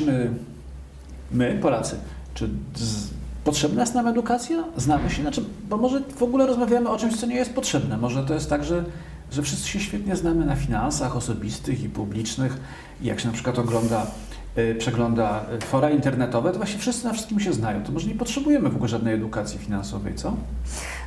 czy 0.00 0.30
my, 1.32 1.58
Polacy, 1.62 1.96
czy 2.34 2.48
z, 2.74 3.08
potrzebna 3.44 3.80
jest 3.80 3.94
nam 3.94 4.06
edukacja? 4.06 4.64
Znamy 4.76 5.10
się? 5.10 5.22
Znaczy, 5.22 5.44
bo 5.68 5.76
może 5.76 6.00
w 6.00 6.22
ogóle 6.22 6.46
rozmawiamy 6.46 6.88
o 6.88 6.98
czymś, 6.98 7.16
co 7.16 7.26
nie 7.26 7.34
jest 7.34 7.54
potrzebne. 7.54 7.96
Może 7.96 8.24
to 8.24 8.34
jest 8.34 8.50
tak, 8.50 8.64
że, 8.64 8.84
że 9.32 9.42
wszyscy 9.42 9.68
się 9.68 9.80
świetnie 9.80 10.16
znamy 10.16 10.46
na 10.46 10.56
finansach 10.56 11.16
osobistych 11.16 11.82
i 11.82 11.88
publicznych. 11.88 12.56
I 13.02 13.06
jak 13.06 13.20
się 13.20 13.26
na 13.26 13.34
przykład 13.34 13.58
ogląda 13.58 14.06
przegląda 14.78 15.44
y, 15.54 15.60
fora 15.60 15.90
internetowe, 15.90 16.52
to 16.52 16.56
właśnie 16.56 16.78
wszyscy 16.78 17.04
na 17.04 17.12
wszystkim 17.12 17.40
się 17.40 17.52
znają. 17.52 17.82
To 17.82 17.92
może 17.92 18.08
nie 18.08 18.14
potrzebujemy 18.14 18.68
w 18.68 18.74
ogóle 18.74 18.88
żadnej 18.88 19.14
edukacji 19.14 19.58
finansowej, 19.58 20.14
co? 20.14 20.36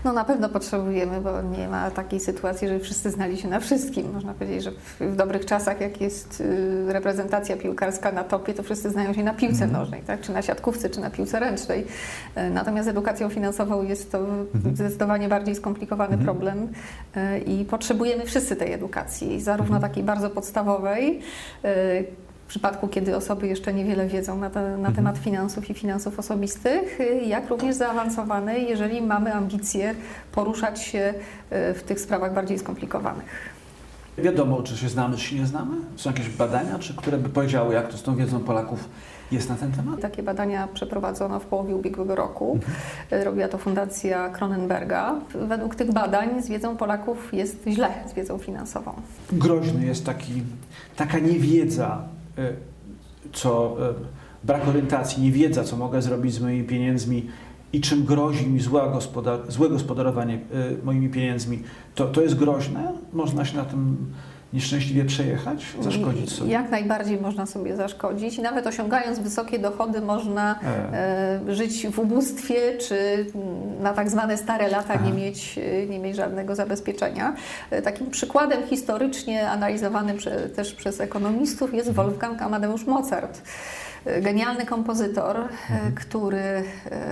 No 0.05 0.13
na 0.13 0.23
pewno 0.23 0.49
potrzebujemy, 0.49 1.21
bo 1.21 1.41
nie 1.41 1.67
ma 1.67 1.91
takiej 1.91 2.19
sytuacji, 2.19 2.67
że 2.67 2.79
wszyscy 2.79 3.11
znali 3.11 3.37
się 3.37 3.47
na 3.47 3.59
wszystkim. 3.59 4.13
Można 4.13 4.33
powiedzieć, 4.33 4.63
że 4.63 4.71
w, 4.99 5.15
dobrych 5.15 5.45
czasach, 5.45 5.81
jak 5.81 6.01
jest 6.01 6.41
y, 6.41 6.93
reprezentacja 6.93 7.57
piłkarska 7.57 8.11
na 8.11 8.23
topie, 8.23 8.53
to 8.53 8.63
wszyscy 8.63 8.89
znają 8.89 9.13
się 9.13 9.23
na 9.23 9.33
piłce 9.33 9.63
mm. 9.63 9.71
nożnej, 9.71 10.01
tak? 10.01 10.21
czy 10.21 10.33
na 10.33 10.41
siatkówce, 10.41 10.89
czy 10.89 10.99
na 10.99 11.09
piłce 11.09 11.39
ręcznej. 11.39 11.85
Natomiast 12.51 12.89
edukacją 12.89 13.29
finansową 13.29 13.83
jest 13.83 14.11
to 14.11 14.17
mm. 14.17 14.47
zdecydowanie 14.73 15.29
bardziej 15.29 15.55
skomplikowany 15.55 16.13
mm. 16.13 16.25
problem 16.25 16.67
i 17.45 17.65
potrzebujemy 17.65 18.25
wszyscy 18.25 18.55
tej 18.55 18.73
edukacji, 18.73 19.41
zarówno 19.41 19.75
mhm. 19.75 19.91
takiej 19.91 20.03
bardzo 20.03 20.29
podstawowej, 20.29 21.21
w 22.45 22.47
przypadku, 22.47 22.87
kiedy 22.87 23.15
osoby 23.15 23.47
jeszcze 23.47 23.73
niewiele 23.73 24.07
wiedzą 24.07 24.37
na, 24.37 24.49
te, 24.49 24.61
na 24.61 24.75
mhm. 24.75 24.95
temat 24.95 25.17
finansów 25.17 25.69
i 25.69 25.73
finansów 25.73 26.19
osobistych, 26.19 26.99
jak 27.25 27.49
również 27.49 27.75
zaawansowanej, 27.75 28.69
jeżeli 28.69 29.01
mamy 29.01 29.33
ambicje 29.33 29.95
poruszać 30.31 30.81
się 30.81 31.13
e, 31.49 31.73
w 31.73 31.83
tych 31.83 31.99
sprawach 31.99 32.33
bardziej 32.33 32.59
skomplikowanych. 32.59 33.53
Wiadomo, 34.17 34.63
czy 34.63 34.77
się 34.77 34.89
znamy, 34.89 35.17
czy 35.17 35.23
się 35.23 35.35
nie 35.35 35.45
znamy? 35.45 35.77
Są 35.95 36.09
jakieś 36.09 36.29
badania, 36.29 36.79
czy 36.79 36.95
które 36.95 37.17
by 37.17 37.29
powiedziały, 37.29 37.73
jak 37.73 37.87
to 37.87 37.97
z 37.97 38.03
tą 38.03 38.15
wiedzą 38.15 38.39
Polaków 38.39 38.89
jest 39.31 39.49
na 39.49 39.55
ten 39.55 39.71
temat? 39.71 40.01
Takie 40.01 40.23
badania 40.23 40.67
przeprowadzono 40.73 41.39
w 41.39 41.45
połowie 41.45 41.75
ubiegłego 41.75 42.15
roku. 42.15 42.53
Mhm. 42.53 43.23
Robiła 43.23 43.47
to 43.47 43.57
Fundacja 43.57 44.29
Kronenberga. 44.29 45.15
Według 45.47 45.75
tych 45.75 45.91
badań 45.91 46.43
z 46.43 46.49
wiedzą 46.49 46.77
Polaków 46.77 47.33
jest 47.33 47.63
źle, 47.67 47.89
z 48.11 48.13
wiedzą 48.13 48.37
finansową. 48.37 48.93
Groźny 49.31 49.85
jest 49.85 50.05
taki, 50.05 50.43
taka 50.95 51.19
niewiedza 51.19 52.03
co 53.33 53.77
e, 53.89 53.93
brak 54.43 54.67
orientacji, 54.67 55.23
niewiedza, 55.23 55.63
co 55.63 55.77
mogę 55.77 56.01
zrobić 56.01 56.33
z 56.33 56.41
moimi 56.41 56.63
pieniędzmi 56.63 57.29
i 57.73 57.81
czym 57.81 58.03
grozi 58.05 58.47
mi 58.47 58.59
złe, 58.59 58.89
gospodar 58.93 59.39
złe 59.51 59.69
gospodarowanie 59.69 60.33
e, 60.33 60.39
moimi 60.85 61.09
pieniędzmi, 61.09 61.63
to, 61.95 62.05
to 62.05 62.21
jest 62.21 62.35
groźne? 62.35 62.93
Można 63.13 63.45
się 63.45 63.57
na 63.57 63.65
tym 63.65 63.97
nieszczęśliwie 64.53 65.05
przejechać, 65.05 65.65
zaszkodzić 65.79 66.31
sobie? 66.31 66.51
Jak 66.51 66.71
najbardziej 66.71 67.21
można 67.21 67.45
sobie 67.45 67.75
zaszkodzić. 67.75 68.37
Nawet 68.37 68.67
osiągając 68.67 69.19
wysokie 69.19 69.59
dochody 69.59 70.01
można 70.01 70.59
e. 70.93 71.39
żyć 71.55 71.87
w 71.87 71.99
ubóstwie, 71.99 72.77
czy 72.77 73.25
na 73.81 73.93
tak 73.93 74.09
zwane 74.09 74.37
stare 74.37 74.67
lata 74.67 74.95
nie 74.95 75.11
mieć, 75.11 75.59
nie 75.89 75.99
mieć 75.99 76.15
żadnego 76.15 76.55
zabezpieczenia. 76.55 77.35
E, 77.71 77.81
takim 77.81 78.09
przykładem 78.09 78.67
historycznie 78.67 79.49
analizowanym 79.49 80.17
też 80.55 80.73
przez 80.73 81.01
ekonomistów 81.01 81.73
jest 81.73 81.89
mhm. 81.89 82.07
Wolfgang 82.07 82.41
Amadeusz 82.41 82.85
Mozart 82.85 83.41
genialny 84.21 84.65
kompozytor, 84.65 85.37
e, 85.37 85.41
mhm. 85.41 85.95
który 85.95 86.37
e, 86.39 86.63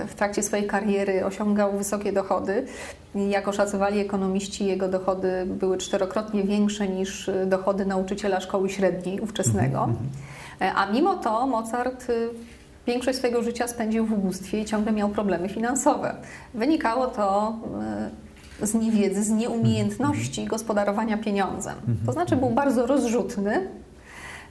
w 0.06 0.14
trakcie 0.14 0.42
swojej 0.42 0.66
kariery 0.66 1.24
osiągał 1.24 1.72
wysokie 1.72 2.12
dochody. 2.12 2.66
Jak 3.14 3.48
oszacowali 3.48 4.00
ekonomiści, 4.00 4.66
jego 4.66 4.88
dochody 4.88 5.46
były 5.46 5.78
czterokrotnie 5.78 6.44
większe 6.44 6.88
niż 6.88 7.30
dochody 7.46 7.86
nauczyciela 7.86 8.40
szkoły 8.40 8.70
średniej 8.70 9.20
ówczesnego. 9.20 9.78
Mhm. 9.78 9.90
mhm. 9.90 10.10
E, 10.60 10.74
a 10.74 10.92
mimo 10.92 11.14
to 11.14 11.46
Mozart 11.46 12.06
większość 12.86 13.18
swojego 13.18 13.42
życia 13.42 13.68
spędził 13.68 14.06
w 14.06 14.12
ubóstwie 14.12 14.60
i 14.60 14.64
ciągle 14.64 14.92
miał 14.92 15.08
problemy 15.08 15.48
finansowe. 15.48 16.14
Wynikało 16.54 17.06
to 17.06 17.56
z 18.62 18.74
niewiedzy, 18.74 19.24
z 19.24 19.30
nieumiejętności 19.30 20.40
mhm. 20.40 20.48
gospodarowania 20.48 21.18
pieniądzem. 21.18 21.74
To 22.06 22.12
znaczy 22.12 22.36
był 22.36 22.50
bardzo 22.50 22.86
rozrzutny, 22.86 23.68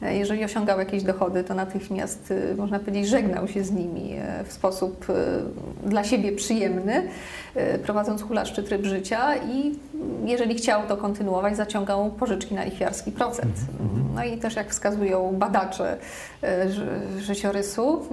jeżeli 0.01 0.43
osiągał 0.43 0.79
jakieś 0.79 1.03
dochody, 1.03 1.43
to 1.43 1.53
natychmiast, 1.53 2.31
y, 2.31 2.55
można 2.57 2.79
powiedzieć, 2.79 3.07
żegnał 3.07 3.47
się 3.47 3.63
z 3.63 3.71
nimi 3.71 4.13
e, 4.13 4.43
w 4.43 4.53
sposób 4.53 5.09
y, 5.09 5.13
dla 5.89 6.03
siebie 6.03 6.31
przyjemny, 6.31 7.07
e, 7.55 7.79
prowadząc 7.79 8.21
hulaszczy 8.21 8.63
tryb 8.63 8.85
życia 8.85 9.35
i 9.35 9.75
jeżeli 10.25 10.55
chciał 10.55 10.87
to 10.87 10.97
kontynuować, 10.97 11.57
zaciągał 11.57 12.11
pożyczki 12.11 12.55
na 12.55 12.63
lichwiarski 12.63 13.11
procent. 13.11 13.55
Mhm, 13.71 13.89
mhm. 13.89 14.15
No 14.15 14.23
i 14.23 14.37
też 14.39 14.55
jak 14.55 14.69
wskazują 14.69 15.35
badacze 15.37 15.97
e, 16.43 16.67
życiorysu 17.19 18.05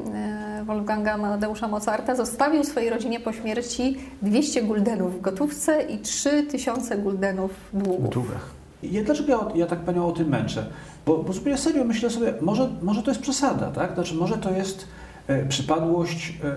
Wolfganga 0.64 1.12
Amadeusza 1.12 1.68
Mozarta, 1.68 2.14
zostawił 2.14 2.64
swojej 2.64 2.90
rodzinie 2.90 3.20
po 3.20 3.32
śmierci 3.32 3.96
200 4.22 4.62
guldenów 4.62 5.18
w 5.18 5.20
gotówce 5.20 5.82
i 5.82 5.98
3000 5.98 6.98
guldenów 6.98 7.50
długów. 7.72 8.06
W 8.06 8.08
długach. 8.08 8.57
Ja, 8.82 9.04
dlaczego 9.04 9.32
ja, 9.32 9.38
ja 9.54 9.66
tak 9.66 9.78
Panią 9.78 10.06
o 10.06 10.12
tym 10.12 10.28
męczę? 10.28 10.66
Bo, 11.06 11.18
bo 11.18 11.32
zupełnie 11.32 11.58
serio 11.58 11.84
myślę 11.84 12.10
sobie, 12.10 12.34
może, 12.40 12.68
może 12.82 13.02
to 13.02 13.10
jest 13.10 13.20
przesada, 13.20 13.70
tak? 13.70 13.94
Znaczy, 13.94 14.14
może 14.14 14.38
to 14.38 14.50
jest 14.50 14.88
e, 15.26 15.46
przypadłość, 15.46 16.34
e, 16.44 16.56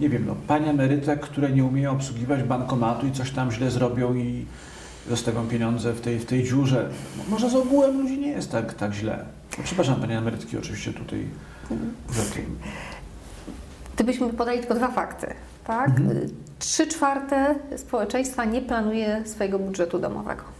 nie 0.00 0.08
wiem, 0.08 0.24
no, 0.26 0.36
pań 0.46 0.68
emerytek, 0.68 1.20
które 1.20 1.50
nie 1.50 1.64
umieją 1.64 1.92
obsługiwać 1.92 2.42
bankomatu 2.42 3.06
i 3.06 3.12
coś 3.12 3.30
tam 3.30 3.52
źle 3.52 3.70
zrobią 3.70 4.14
i 4.14 4.46
zostawią 5.08 5.48
pieniądze 5.48 5.92
w 5.92 6.00
tej, 6.00 6.18
w 6.18 6.26
tej 6.26 6.44
dziurze. 6.44 6.88
Może 7.28 7.50
z 7.50 7.54
ogółem 7.54 8.02
ludzi 8.02 8.18
nie 8.18 8.28
jest 8.28 8.52
tak, 8.52 8.74
tak 8.74 8.92
źle. 8.94 9.24
No, 9.58 9.64
przepraszam, 9.64 10.00
panie 10.00 10.18
emerytki, 10.18 10.58
oczywiście 10.58 10.92
tutaj 10.92 11.26
za 12.10 12.22
tym. 12.34 12.58
Gdybyśmy 13.94 14.32
podali 14.32 14.58
tylko 14.58 14.74
dwa 14.74 14.88
fakty, 14.88 15.26
tak? 15.66 15.88
Mhm. 15.88 16.28
Trzy 16.58 16.86
czwarte 16.86 17.54
społeczeństwa 17.76 18.44
nie 18.44 18.62
planuje 18.62 19.22
swojego 19.26 19.58
budżetu 19.58 19.98
domowego. 19.98 20.59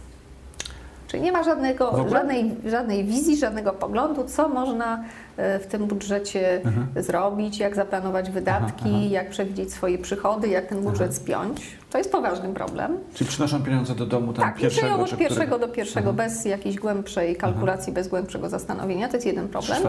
Czyli 1.11 1.23
nie 1.23 1.31
ma 1.31 1.43
żadnego, 1.43 2.09
żadnej, 2.09 2.55
żadnej 2.65 3.03
wizji, 3.03 3.37
żadnego 3.37 3.73
poglądu, 3.73 4.23
co 4.23 4.49
można 4.49 5.03
e, 5.37 5.59
w 5.59 5.67
tym 5.67 5.85
budżecie 5.85 6.61
mhm. 6.63 7.03
zrobić, 7.03 7.59
jak 7.59 7.75
zaplanować 7.75 8.31
wydatki, 8.31 8.83
aha, 8.85 8.97
aha. 8.97 9.07
jak 9.09 9.29
przewidzieć 9.29 9.73
swoje 9.73 9.97
przychody, 9.97 10.47
jak 10.47 10.65
ten 10.65 10.81
budżet 10.81 11.07
aha. 11.11 11.19
spiąć. 11.19 11.77
To 11.89 11.97
jest 11.97 12.11
poważny 12.11 12.53
problem. 12.53 12.97
Czyli 13.13 13.29
przynoszą 13.29 13.63
pieniądze 13.63 13.95
do 13.95 14.05
domu 14.05 14.33
tam 14.33 14.45
tak, 14.45 14.55
pierwszego? 14.55 14.95
od 14.95 15.17
pierwszego 15.17 15.59
do 15.59 15.67
pierwszego, 15.67 16.13
bez 16.13 16.45
jakiejś 16.45 16.75
głębszej 16.75 17.35
kalkulacji, 17.35 17.93
bez 17.93 18.07
głębszego 18.07 18.49
zastanowienia. 18.49 19.07
To 19.07 19.17
jest 19.17 19.27
jeden 19.27 19.47
problem. 19.47 19.81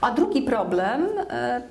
A 0.00 0.10
drugi 0.10 0.42
problem, 0.42 1.02
e, 1.30 1.62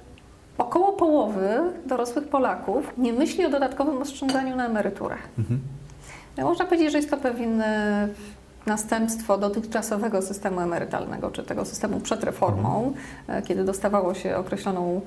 około 0.57 0.93
połowy 0.93 1.59
dorosłych 1.85 2.27
Polaków 2.27 2.93
nie 2.97 3.13
myśli 3.13 3.45
o 3.45 3.49
dodatkowym 3.49 4.01
oszczędzaniu 4.01 4.55
na 4.55 4.65
emeryturę. 4.65 5.15
Mhm. 5.39 5.59
Można 6.37 6.65
powiedzieć, 6.65 6.91
że 6.91 6.97
jest 6.97 7.09
to 7.09 7.17
pewien 7.17 7.63
następstwo 8.65 9.37
dotychczasowego 9.37 10.21
systemu 10.21 10.59
emerytalnego, 10.59 11.31
czy 11.31 11.43
tego 11.43 11.65
systemu 11.65 11.99
przed 11.99 12.23
reformą, 12.23 12.93
e, 13.27 13.41
kiedy 13.41 13.63
dostawało 13.63 14.13
się 14.13 14.37
określoną 14.37 15.01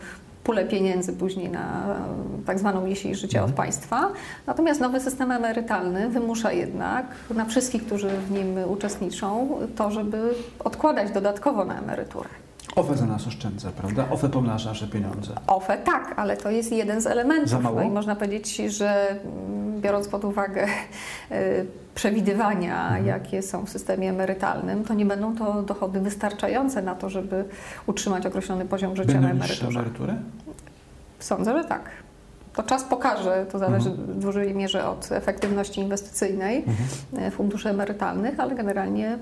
pulę 0.44 0.64
pieniędzy 0.64 1.12
później 1.12 1.50
na 1.50 1.86
e, 1.88 2.46
tak 2.46 2.58
zwaną 2.58 2.86
jesień 2.86 3.14
życia 3.14 3.38
od 3.38 3.50
mhm. 3.50 3.66
państwa. 3.66 4.12
Natomiast 4.46 4.80
nowy 4.80 5.00
system 5.00 5.30
emerytalny 5.30 6.08
wymusza 6.08 6.52
jednak 6.52 7.06
na 7.34 7.44
wszystkich, 7.44 7.86
którzy 7.86 8.08
w 8.08 8.30
nim 8.30 8.58
uczestniczą, 8.68 9.48
to, 9.76 9.90
żeby 9.90 10.34
odkładać 10.58 11.10
dodatkowo 11.10 11.64
na 11.64 11.78
emeryturę. 11.78 12.28
OFE 12.76 12.96
za 12.96 13.06
nas 13.06 13.26
oszczędza, 13.26 13.70
prawda? 13.72 14.08
OFE 14.10 14.28
pomnaża 14.28 14.68
nasze 14.68 14.86
pieniądze. 14.86 15.32
OFE 15.46 15.78
tak, 15.78 16.14
ale 16.16 16.36
to 16.36 16.50
jest 16.50 16.72
jeden 16.72 17.00
z 17.00 17.06
elementów. 17.06 17.48
Za 17.48 17.60
mało? 17.60 17.80
No 17.80 17.82
i 17.82 17.90
można 17.90 18.16
powiedzieć, 18.16 18.56
że 18.56 19.10
mm, 19.10 19.80
biorąc 19.80 20.08
pod 20.08 20.24
uwagę 20.24 20.66
y, 21.32 21.66
przewidywania, 21.94 22.82
mhm. 22.82 23.06
jakie 23.06 23.42
są 23.42 23.66
w 23.66 23.70
systemie 23.70 24.10
emerytalnym, 24.10 24.84
to 24.84 24.94
nie 24.94 25.06
będą 25.06 25.36
to 25.36 25.62
dochody 25.62 26.00
wystarczające 26.00 26.82
na 26.82 26.94
to, 26.94 27.10
żeby 27.10 27.44
utrzymać 27.86 28.26
określony 28.26 28.64
poziom 28.64 28.96
życia 28.96 29.12
Będą 29.12 29.28
na 29.28 29.30
emeryturze. 29.30 29.80
emerytury? 29.80 30.14
Sądzę, 31.18 31.58
że 31.58 31.64
tak. 31.64 31.90
To 32.56 32.62
czas 32.62 32.84
pokaże, 32.84 33.46
to 33.52 33.58
zależy 33.58 33.90
mhm. 33.90 34.06
w 34.08 34.22
dużej 34.22 34.54
mierze 34.54 34.88
od 34.88 35.12
efektywności 35.12 35.80
inwestycyjnej 35.80 36.64
mhm. 37.12 37.30
funduszy 37.30 37.68
emerytalnych, 37.68 38.40
ale 38.40 38.54
generalnie 38.54 39.18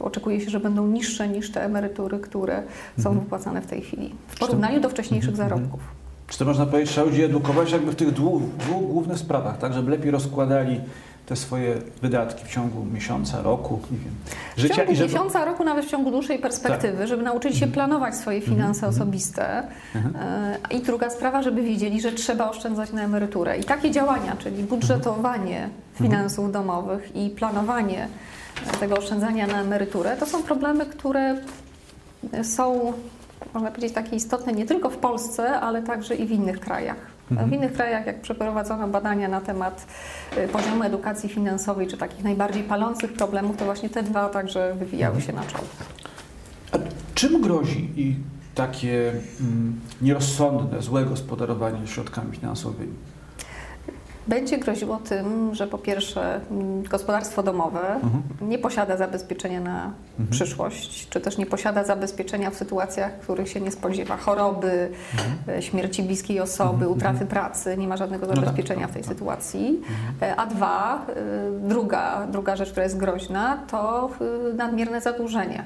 oczekuje 0.00 0.40
się, 0.40 0.50
że 0.50 0.60
będą 0.60 0.86
niższe 0.86 1.28
niż 1.28 1.52
te 1.52 1.64
emerytury, 1.64 2.18
które 2.18 2.62
są 2.98 3.10
mhm. 3.10 3.20
wypłacane 3.20 3.60
w 3.60 3.66
tej 3.66 3.80
chwili 3.80 4.14
w 4.28 4.38
porównaniu 4.38 4.80
do 4.80 4.88
wcześniejszych 4.88 5.36
zarobków. 5.36 5.80
Czy 6.28 6.38
to 6.38 6.44
można 6.44 6.66
powiedzieć, 6.66 6.90
trzeba 6.90 7.06
ludzi 7.06 7.22
edukować 7.22 7.72
jakby 7.72 7.92
w 7.92 7.96
tych 7.96 8.12
dwóch, 8.12 8.42
dwóch 8.58 8.82
głównych 8.82 9.18
sprawach, 9.18 9.58
tak, 9.58 9.72
żeby 9.72 9.90
lepiej 9.90 10.10
rozkładali 10.10 10.80
te 11.26 11.36
swoje 11.36 11.74
wydatki 12.02 12.44
w 12.44 12.48
ciągu 12.48 12.84
miesiąca, 12.84 13.42
roku, 13.42 13.80
nie 13.90 13.98
wiem. 13.98 14.14
Życia 14.56 14.74
w 14.74 14.76
ciągu 14.76 14.94
żeby... 14.94 15.08
miesiąca, 15.08 15.44
roku, 15.44 15.64
nawet 15.64 15.84
w 15.86 15.90
ciągu 15.90 16.10
dłuższej 16.10 16.38
perspektywy, 16.38 16.98
tak. 16.98 17.08
żeby 17.08 17.22
nauczyli 17.22 17.54
się 17.54 17.66
mhm. 17.66 17.72
planować 17.72 18.14
swoje 18.14 18.38
mhm. 18.38 18.56
finanse 18.56 18.86
mhm. 18.86 18.94
osobiste. 19.02 19.62
E, 19.94 20.58
I 20.70 20.80
druga 20.80 21.10
sprawa, 21.10 21.42
żeby 21.42 21.62
wiedzieli, 21.62 22.00
że 22.00 22.12
trzeba 22.12 22.50
oszczędzać 22.50 22.92
na 22.92 23.02
emeryturę. 23.02 23.58
I 23.58 23.64
takie 23.64 23.90
działania, 23.90 24.36
czyli 24.38 24.62
budżetowanie 24.62 25.68
finansów 25.94 26.52
domowych 26.52 27.16
i 27.16 27.30
planowanie 27.30 28.08
tego 28.80 28.96
oszczędzania 28.96 29.46
na 29.46 29.60
emeryturę, 29.60 30.16
to 30.16 30.26
są 30.26 30.42
problemy, 30.42 30.86
które 30.86 31.36
są 32.42 32.92
można 33.54 33.70
powiedzieć, 33.70 33.92
takie 33.92 34.16
istotne 34.16 34.52
nie 34.52 34.66
tylko 34.66 34.90
w 34.90 34.96
Polsce, 34.96 35.60
ale 35.60 35.82
także 35.82 36.14
i 36.14 36.26
w 36.26 36.30
innych 36.30 36.60
krajach. 36.60 37.15
Mhm. 37.30 37.50
W 37.50 37.52
innych 37.52 37.72
krajach, 37.72 38.06
jak 38.06 38.20
przeprowadzono 38.20 38.88
badania 38.88 39.28
na 39.28 39.40
temat 39.40 39.86
y, 40.38 40.48
poziomu 40.48 40.82
edukacji 40.82 41.28
finansowej, 41.28 41.86
czy 41.86 41.96
takich 41.96 42.24
najbardziej 42.24 42.62
palących 42.62 43.12
problemów, 43.12 43.56
to 43.56 43.64
właśnie 43.64 43.88
te 43.88 44.02
dwa 44.02 44.28
także 44.28 44.74
wywijały 44.74 45.20
się 45.20 45.32
na 45.32 45.42
czoło. 45.42 45.64
A 46.72 46.76
czym 47.14 47.40
grozi 47.40 47.90
i 47.96 48.16
takie 48.54 49.12
mm, 49.40 49.80
nierozsądne, 50.02 50.82
złe 50.82 51.04
gospodarowanie 51.04 51.86
środkami 51.86 52.36
finansowymi? 52.36 52.92
Będzie 54.28 54.58
groziło 54.58 54.96
tym, 54.96 55.54
że 55.54 55.66
po 55.66 55.78
pierwsze 55.78 56.40
gospodarstwo 56.90 57.42
domowe 57.42 57.94
mhm. 57.94 58.22
nie 58.40 58.58
posiada 58.58 58.96
zabezpieczenia 58.96 59.60
na 59.60 59.92
mhm. 60.10 60.28
przyszłość, 60.30 61.08
czy 61.08 61.20
też 61.20 61.38
nie 61.38 61.46
posiada 61.46 61.84
zabezpieczenia 61.84 62.50
w 62.50 62.54
sytuacjach, 62.54 63.18
których 63.18 63.48
się 63.48 63.60
nie 63.60 63.70
spodziewa. 63.70 64.16
Choroby, 64.16 64.90
mhm. 65.14 65.58
E, 65.58 65.62
śmierci 65.62 66.02
bliskiej 66.02 66.40
osoby, 66.40 66.84
mhm. 66.84 66.92
utraty 66.92 67.22
mhm. 67.22 67.28
pracy, 67.28 67.76
nie 67.76 67.88
ma 67.88 67.96
żadnego 67.96 68.26
zabezpieczenia 68.26 68.80
no 68.80 68.86
tak, 68.86 68.90
w 68.90 68.94
tej 68.94 69.02
tak. 69.02 69.12
sytuacji. 69.12 69.82
Mhm. 70.20 70.32
E, 70.32 70.36
a 70.36 70.46
dwa, 70.46 71.06
e, 71.08 71.68
druga, 71.68 72.26
druga 72.32 72.56
rzecz, 72.56 72.70
która 72.70 72.84
jest 72.84 72.96
groźna, 72.96 73.58
to 73.70 74.10
nadmierne 74.54 75.00
zadłużenie. 75.00 75.64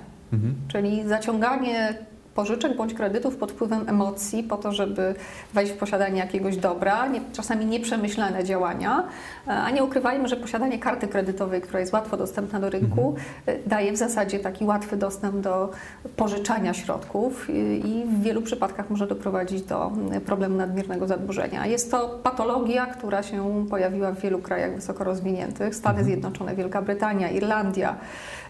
Czyli 0.69 1.09
zaciąganie 1.09 1.95
pożyczek 2.35 2.77
bądź 2.77 2.95
kredytów 2.95 3.37
pod 3.37 3.53
wpływem 3.53 3.89
emocji 3.89 4.43
po 4.43 4.57
to, 4.57 4.73
żeby 4.73 5.15
wejść 5.55 5.73
w 5.73 5.77
posiadanie 5.77 6.19
jakiegoś 6.19 6.57
dobra, 6.57 7.07
nie, 7.07 7.21
czasami 7.33 7.67
nieprzemyślane 7.67 8.45
działania, 8.45 9.05
e, 9.47 9.51
a 9.51 9.71
nie 9.71 9.85
ukrywajmy, 9.85 10.29
że 10.29 10.37
posiadanie 10.37 10.79
karty 10.79 11.09
kredytowej, 11.09 11.61
która 11.61 11.81
jest 11.81 11.93
łatwo 11.93 12.17
dostępna 12.17 12.61
do 12.61 12.71
rynku, 12.71 13.09
mhm. 13.09 13.27
E, 13.47 13.69
daje 13.69 13.93
w 13.93 13.97
zasadzie 13.97 14.39
taki 14.39 14.65
łatwy 14.65 14.97
dostęp 14.97 15.37
do 15.37 15.71
pożyczania 16.17 16.75
środków 16.75 17.51
i 17.85 18.05
w 18.07 18.23
wielu 18.23 18.43
przypadkach 18.43 18.91
może 18.91 19.07
doprowadzić 19.07 19.63
do 19.63 19.93
problemu 20.27 20.57
nadmiernego 20.57 21.07
zadłużenia. 21.07 21.67
Jest 21.67 21.91
to 21.91 22.21
patologia, 22.23 22.87
która 22.87 23.23
się 23.23 23.67
pojawiła 23.71 24.13
w 24.13 24.21
wielu 24.21 24.39
krajach 24.39 24.75
wysoko 24.75 25.05
rozwiniętych, 25.05 25.75
Stany 25.75 25.99
mhm. 25.99 26.07
Zjednoczone, 26.07 26.57
Wielka 26.57 26.83
Brytania, 26.83 27.31
Irlandia. 27.31 27.97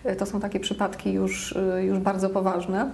E, 0.05 0.17
to 0.17 0.27
są 0.27 0.41
takie 0.41 0.61
przypadki 0.61 1.13
już, 1.13 1.55
już 1.81 1.99
bardzo 1.99 2.31
poważne. 2.31 2.91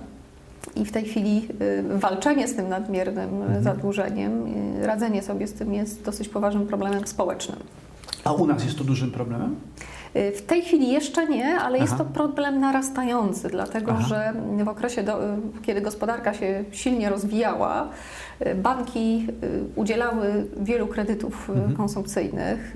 I 0.76 0.84
w 0.84 0.92
tej 0.92 1.04
chwili 1.04 1.48
y, 1.94 1.98
walczenie 1.98 2.48
z 2.48 2.56
tym 2.56 2.68
nadmiernym 2.68 3.42
mhm. 3.42 3.64
zadłużeniem, 3.64 4.46
y, 4.82 4.86
radzenie 4.86 5.22
sobie 5.22 5.46
z 5.46 5.52
tym 5.52 5.74
jest 5.74 6.02
dosyć 6.02 6.28
poważnym 6.28 6.66
problemem 6.66 7.06
społecznym. 7.06 7.58
A 8.24 8.32
u 8.32 8.46
nas 8.46 8.64
jest 8.64 8.78
to 8.78 8.84
dużym 8.84 9.10
problemem? 9.10 9.56
Y, 10.16 10.32
w 10.32 10.42
tej 10.42 10.62
chwili 10.62 10.92
jeszcze 10.92 11.26
nie, 11.26 11.58
ale 11.58 11.76
Aha. 11.76 11.84
jest 11.84 11.96
to 11.96 12.04
problem 12.04 12.60
narastający, 12.60 13.48
dlatego 13.48 13.92
Aha. 13.92 14.08
że 14.08 14.32
w 14.64 14.68
okresie, 14.68 15.02
do, 15.02 15.18
kiedy 15.62 15.80
gospodarka 15.80 16.34
się 16.34 16.64
silnie 16.72 17.08
rozwijała, 17.08 17.88
banki 18.54 19.26
udzielały 19.76 20.46
wielu 20.56 20.86
kredytów 20.86 21.50
mhm. 21.50 21.76
konsumpcyjnych. 21.76 22.74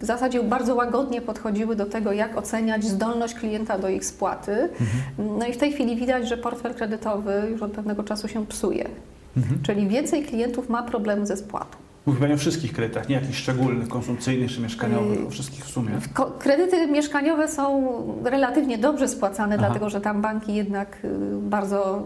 W 0.00 0.04
zasadzie 0.04 0.42
bardzo 0.42 0.74
łagodnie 0.74 1.20
podchodziły 1.20 1.76
do 1.76 1.86
tego, 1.86 2.12
jak 2.12 2.36
oceniać 2.36 2.84
zdolność 2.84 3.34
klienta 3.34 3.78
do 3.78 3.88
ich 3.88 4.04
spłaty. 4.04 4.52
Mhm. 4.52 5.38
No 5.38 5.46
i 5.46 5.52
w 5.52 5.56
tej 5.56 5.72
chwili 5.72 5.96
widać, 5.96 6.28
że 6.28 6.36
portfel 6.36 6.74
kredytowy 6.74 7.42
już 7.50 7.62
od 7.62 7.72
pewnego 7.72 8.02
czasu 8.02 8.28
się 8.28 8.46
psuje. 8.46 8.88
Mhm. 9.36 9.62
Czyli 9.62 9.88
więcej 9.88 10.22
klientów 10.22 10.68
ma 10.68 10.82
problem 10.82 11.26
ze 11.26 11.36
spłatą. 11.36 11.87
Mówi 12.08 12.20
Pani 12.20 12.32
o 12.32 12.36
wszystkich 12.36 12.72
kredytach, 12.72 13.08
nie 13.08 13.14
jakichś 13.14 13.38
szczególnych, 13.38 13.88
konsumpcyjnych 13.88 14.50
czy 14.50 14.60
mieszkaniowych, 14.60 15.26
o 15.26 15.30
wszystkich 15.30 15.64
w 15.64 15.70
sumie. 15.70 15.90
Kredyty 16.38 16.86
mieszkaniowe 16.86 17.48
są 17.48 17.88
relatywnie 18.24 18.78
dobrze 18.78 19.08
spłacane, 19.08 19.54
Aha. 19.54 19.64
dlatego 19.66 19.90
że 19.90 20.00
tam 20.00 20.22
banki 20.22 20.54
jednak 20.54 20.96
y, 21.04 21.08
bardzo 21.42 22.02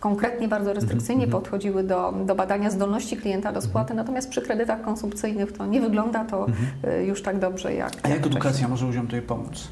konkretnie 0.00 0.48
bardzo 0.48 0.72
restrykcyjnie 0.72 1.24
mm 1.24 1.30
-hmm. 1.30 1.40
podchodziły 1.40 1.82
do, 1.82 2.14
do 2.26 2.34
badania 2.34 2.70
zdolności 2.70 3.16
klienta 3.16 3.52
do 3.52 3.60
spłaty, 3.60 3.92
-hmm. 3.92 3.96
natomiast 3.96 4.28
przy 4.30 4.42
kredytach 4.42 4.82
konsumpcyjnych 4.82 5.52
to 5.52 5.66
nie 5.66 5.80
wygląda 5.80 6.24
to 6.24 6.46
-hmm. 6.46 7.00
już 7.06 7.22
tak 7.22 7.38
dobrze 7.38 7.74
jak. 7.74 7.92
A 8.02 8.08
jak 8.08 8.26
edukacja 8.26 8.68
może 8.68 8.86
ludziom 8.86 9.06
tutaj 9.06 9.22
pomóc? 9.22 9.68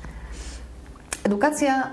Edukacja 1.25 1.91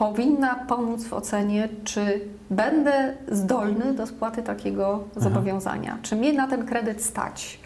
powinna 0.00 0.54
pomóc 0.54 1.04
w 1.04 1.12
ocenie, 1.12 1.68
czy 1.84 2.20
będę 2.50 3.14
zdolny 3.28 3.94
do 3.94 4.06
spłaty 4.06 4.42
takiego 4.42 5.04
Aha. 5.10 5.20
zobowiązania, 5.20 5.98
czy 6.02 6.16
mnie 6.16 6.32
na 6.32 6.48
ten 6.48 6.66
kredyt 6.66 7.02
stać. 7.02 7.60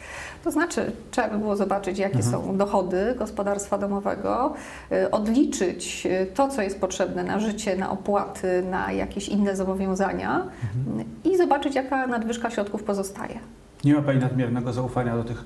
To 0.44 0.50
znaczy, 0.50 0.92
trzeba 1.10 1.28
by 1.28 1.38
było 1.38 1.56
zobaczyć, 1.56 1.98
jakie 1.98 2.16
mhm. 2.16 2.32
są 2.32 2.56
dochody 2.56 3.14
gospodarstwa 3.18 3.78
domowego, 3.78 4.54
y, 4.92 5.10
odliczyć 5.10 6.06
y, 6.06 6.26
to, 6.34 6.48
co 6.48 6.62
jest 6.62 6.80
potrzebne 6.80 7.24
na 7.24 7.40
życie, 7.40 7.76
na 7.76 7.90
opłaty, 7.90 8.64
na 8.70 8.92
jakieś 8.92 9.28
inne 9.28 9.56
zobowiązania 9.56 10.46
mhm. 10.76 11.08
i 11.24 11.36
zobaczyć, 11.36 11.74
jaka 11.74 12.06
nadwyżka 12.06 12.50
środków 12.50 12.82
pozostaje. 12.82 13.38
Nie 13.84 13.94
ma 13.94 14.02
Pani 14.02 14.20
nadmiernego 14.20 14.72
zaufania 14.72 15.16
do 15.16 15.24
tych, 15.24 15.44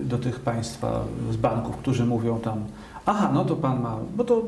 do 0.00 0.18
tych 0.18 0.40
państwa 0.40 1.04
z 1.30 1.36
banków, 1.36 1.76
którzy 1.76 2.06
mówią 2.06 2.40
tam, 2.40 2.64
aha, 3.06 3.30
no 3.34 3.44
to 3.44 3.56
Pan 3.56 3.80
ma, 3.80 3.96
bo 4.16 4.24
to 4.24 4.42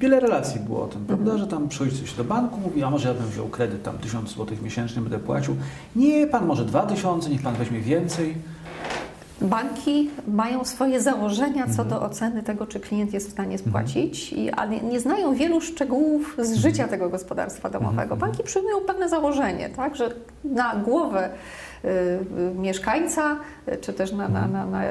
wiele 0.00 0.20
relacji 0.20 0.60
było 0.60 0.82
o 0.84 0.86
tym, 0.86 1.04
prawda, 1.04 1.38
że 1.38 1.46
tam 1.46 1.68
przychodzi 1.68 2.00
coś 2.00 2.14
do 2.14 2.24
banku, 2.24 2.60
mówi, 2.60 2.82
a 2.82 2.90
może 2.90 3.08
ja 3.08 3.14
bym 3.14 3.26
wziął 3.26 3.48
kredyt 3.48 3.82
tam 3.82 3.98
1000 3.98 4.30
zł 4.30 4.56
miesięcznie, 4.62 5.02
będę 5.02 5.18
płacił. 5.18 5.56
Nie, 5.96 6.26
Pan 6.26 6.46
może 6.46 6.64
2000, 6.64 7.30
niech 7.30 7.42
Pan 7.42 7.54
weźmie 7.54 7.80
więcej. 7.80 8.34
Banki 9.40 10.10
mają 10.28 10.64
swoje 10.64 11.00
założenia 11.00 11.64
co 11.64 11.82
mhm. 11.82 11.88
do 11.88 12.02
oceny 12.02 12.42
tego, 12.42 12.66
czy 12.66 12.80
klient 12.80 13.12
jest 13.12 13.28
w 13.28 13.32
stanie 13.32 13.56
mhm. 13.56 13.70
spłacić, 13.70 14.32
i, 14.32 14.50
ale 14.50 14.80
nie 14.80 15.00
znają 15.00 15.34
wielu 15.34 15.60
szczegółów 15.60 16.34
z 16.38 16.52
mhm. 16.52 16.60
życia 16.60 16.88
tego 16.88 17.08
gospodarstwa 17.08 17.70
domowego. 17.70 18.16
Banki 18.16 18.42
przyjmują 18.42 18.80
pewne 18.80 19.08
założenie, 19.08 19.70
tak, 19.70 19.96
że 19.96 20.14
na 20.44 20.76
głowę 20.76 21.30
mieszkańca, 22.54 23.36
y, 23.68 23.76
czy 23.76 23.92
też 23.92 24.12
na, 24.12 24.28
na, 24.28 24.46
na, 24.46 24.66
na, 24.66 24.84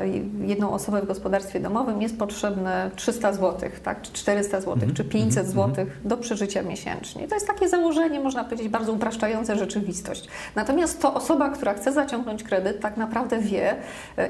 jedną 0.45 0.71
osobę 0.71 1.01
w 1.01 1.07
gospodarstwie 1.07 1.59
domowym 1.59 2.01
jest 2.01 2.17
potrzebne 2.19 2.91
300 2.95 3.33
zł, 3.33 3.69
tak, 3.83 4.01
czy 4.01 4.13
400 4.13 4.61
zł, 4.61 4.89
czy 4.95 5.03
500 5.03 5.47
zł 5.47 5.85
do 6.03 6.17
przeżycia 6.17 6.63
miesięcznie. 6.63 7.27
To 7.27 7.35
jest 7.35 7.47
takie 7.47 7.69
założenie, 7.69 8.19
można 8.19 8.43
powiedzieć, 8.43 8.69
bardzo 8.69 8.91
upraszczające 8.91 9.55
rzeczywistość. 9.55 10.27
Natomiast 10.55 11.01
to 11.01 11.13
osoba, 11.13 11.49
która 11.49 11.73
chce 11.73 11.93
zaciągnąć 11.93 12.43
kredyt, 12.43 12.79
tak 12.79 12.97
naprawdę 12.97 13.39
wie, 13.39 13.75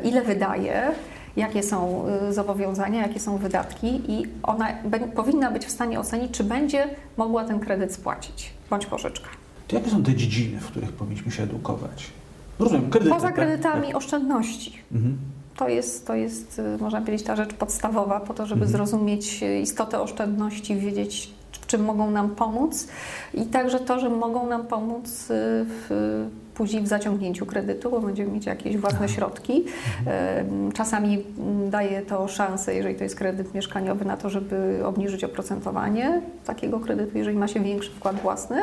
ile 0.04 0.22
wydaje, 0.22 0.92
jakie 1.36 1.64
są 1.64 2.06
y, 2.30 2.34
zobowiązania, 2.34 3.02
jakie 3.02 3.20
są 3.20 3.38
wydatki 3.38 4.12
i 4.12 4.28
ona 4.44 4.68
powinna 5.16 5.52
być 5.52 5.66
w 5.66 5.72
stanie 5.72 6.00
ocenić, 6.00 6.32
czy 6.32 6.44
będzie 6.44 6.88
mogła 7.18 7.46
ten 7.46 7.60
kredyt 7.60 7.94
spłacić, 7.94 8.54
bądź 8.70 8.86
pożyczkę. 8.86 9.30
To 9.68 9.76
jakie 9.76 9.90
są 9.90 10.04
te 10.04 10.16
dziedziny, 10.16 10.60
w 10.60 10.68
których 10.68 10.92
powinniśmy 10.92 11.32
się 11.32 11.44
edukować? 11.44 12.12
Rozumiem, 12.60 12.90
kredyty. 12.90 13.12
Poza 13.12 13.28
tak? 13.28 13.36
kredytami 13.36 13.88
tak? 13.88 13.96
oszczędności. 13.96 14.80
Mhm. 14.92 15.18
To 15.58 15.70
jest, 15.70 16.08
to 16.08 16.16
jest, 16.16 16.60
y, 16.60 16.78
można 16.82 17.02
powiedzieć, 17.02 17.28
ta 17.28 17.36
rzecz 17.36 17.54
podstawowa 17.54 18.20
po 18.20 18.34
to, 18.34 18.46
żeby 18.46 18.62
mhm. 18.66 18.72
zrozumieć 18.72 19.44
istotę 19.62 20.02
oszczędności, 20.02 20.76
wiedzieć, 20.76 21.32
w 21.52 21.68
czym 21.68 21.84
mogą 21.84 22.12
nam 22.12 22.30
pomóc 22.30 22.88
i 23.34 23.46
także 23.46 23.80
to, 23.80 24.00
że 24.00 24.10
mogą 24.10 24.48
nam 24.48 24.68
pomóc 24.68 25.08
y, 25.08 25.34
w 25.68 26.26
później 26.56 26.84
w 26.84 26.88
zaciągnięciu 26.88 27.46
kredytu, 27.46 27.92
bo 27.92 28.02
będziemy 28.02 28.32
mieć 28.32 28.46
jakieś 28.46 28.78
własne 28.78 29.06
Aha. 29.06 29.08
środki. 29.08 29.64
Mhm. 30.00 30.72
Czasami 30.72 31.24
daje 31.70 32.02
to 32.02 32.28
szansę, 32.28 32.76
jeżeli 32.76 32.96
to 32.96 33.04
jest 33.04 33.16
kredyt 33.16 33.54
mieszkaniowy, 33.54 34.06
na 34.06 34.18
to, 34.18 34.30
żeby 34.30 34.82
obniżyć 34.86 35.24
oprocentowanie 35.24 36.22
takiego 36.46 36.80
kredytu, 36.80 37.18
jeżeli 37.18 37.38
ma 37.38 37.48
się 37.48 37.60
większy 37.60 37.92
wkład 37.92 38.16
własny. 38.22 38.58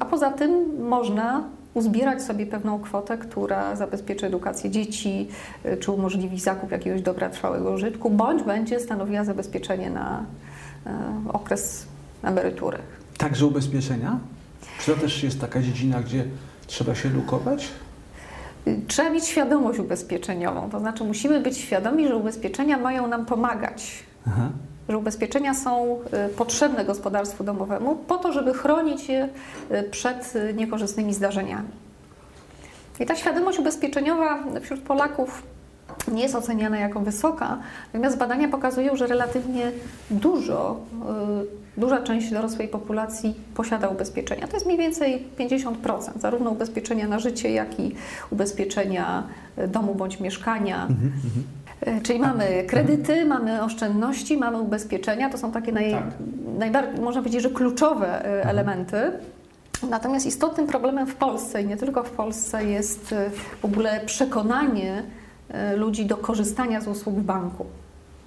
A 0.00 0.04
poza 0.04 0.30
tym 0.30 0.78
można 0.88 1.44
uzbierać 1.74 2.22
sobie 2.22 2.46
pewną 2.46 2.78
kwotę, 2.78 3.18
która 3.18 3.76
zabezpieczy 3.76 4.26
edukację 4.26 4.70
dzieci, 4.70 5.28
y, 5.66 5.76
czy 5.76 5.92
umożliwi 5.92 6.40
zakup 6.40 6.70
jakiegoś 6.70 7.02
dobra 7.02 7.28
trwałego 7.30 7.72
użytku, 7.72 8.10
bądź 8.10 8.42
będzie 8.42 8.80
stanowiła 8.80 9.24
zabezpieczenie 9.24 9.90
na 9.90 10.24
y, 10.86 11.32
okres 11.32 11.86
emerytury. 12.22 12.78
Także 13.18 13.46
ubezpieczenia? 13.46 14.18
Czy 14.80 14.94
to 14.94 15.00
też 15.00 15.22
jest 15.22 15.40
taka 15.40 15.62
dziedzina, 15.62 16.00
gdzie 16.00 16.24
Trzeba 16.66 16.94
się 16.94 17.08
edukować? 17.08 17.68
Trzeba 18.88 19.10
mieć 19.10 19.24
świadomość 19.24 19.78
ubezpieczeniową. 19.78 20.70
To 20.70 20.80
znaczy, 20.80 21.04
musimy 21.04 21.40
być 21.40 21.58
świadomi, 21.58 22.08
że 22.08 22.16
ubezpieczenia 22.16 22.78
mają 22.78 23.06
nam 23.06 23.26
pomagać. 23.26 24.04
Aha. 24.26 24.50
Że 24.88 24.98
ubezpieczenia 24.98 25.54
są 25.54 25.98
y, 26.26 26.28
potrzebne 26.28 26.84
gospodarstwu 26.84 27.44
domowemu 27.44 27.96
po 27.96 28.18
to, 28.18 28.32
żeby 28.32 28.54
chronić 28.54 29.08
je 29.08 29.28
y, 29.70 29.82
przed 29.90 30.36
y, 30.36 30.54
niekorzystnymi 30.54 31.14
zdarzeniami. 31.14 31.68
I 33.00 33.06
ta 33.06 33.16
świadomość 33.16 33.58
ubezpieczeniowa 33.58 34.38
wśród 34.60 34.80
Polaków 34.80 35.42
nie 36.08 36.22
jest 36.22 36.34
oceniana 36.34 36.78
jako 36.78 37.00
wysoka, 37.00 37.58
natomiast 37.86 38.18
badania 38.18 38.48
pokazują, 38.48 38.96
że 38.96 39.06
relatywnie 39.06 39.72
dużo 40.10 40.80
duża 41.76 42.02
część 42.02 42.30
dorosłej 42.30 42.68
populacji 42.68 43.34
posiada 43.54 43.88
ubezpieczenia. 43.88 44.46
To 44.46 44.56
jest 44.56 44.66
mniej 44.66 44.78
więcej 44.78 45.26
50%, 45.38 46.20
zarówno 46.20 46.50
ubezpieczenia 46.50 47.08
na 47.08 47.18
życie, 47.18 47.50
jak 47.50 47.80
i 47.80 47.94
ubezpieczenia 48.30 49.22
domu 49.68 49.94
bądź 49.94 50.20
mieszkania. 50.20 50.82
Mhm, 50.82 51.12
mhm. 51.24 51.44
Czyli 52.02 52.18
mamy 52.18 52.64
kredyty, 52.68 53.24
mamy 53.24 53.62
oszczędności, 53.62 54.36
mamy 54.36 54.58
ubezpieczenia. 54.58 55.30
To 55.30 55.38
są 55.38 55.52
takie 55.52 55.72
naj, 55.72 55.90
tak. 55.90 56.04
najbardziej, 56.58 57.04
można 57.04 57.20
powiedzieć, 57.20 57.42
że 57.42 57.50
kluczowe 57.50 58.06
e, 58.06 58.24
mhm. 58.24 58.48
elementy. 58.48 58.96
Natomiast 59.90 60.26
istotnym 60.26 60.66
problemem 60.66 61.06
w 61.06 61.14
Polsce 61.14 61.62
i 61.62 61.66
nie 61.66 61.76
tylko 61.76 62.02
w 62.04 62.10
Polsce 62.10 62.64
jest 62.64 63.14
w 63.60 63.64
ogóle 63.64 64.00
przekonanie 64.06 65.02
ludzi 65.76 66.06
do 66.06 66.16
korzystania 66.16 66.80
z 66.80 66.88
usług 66.88 67.14
banku 67.14 67.66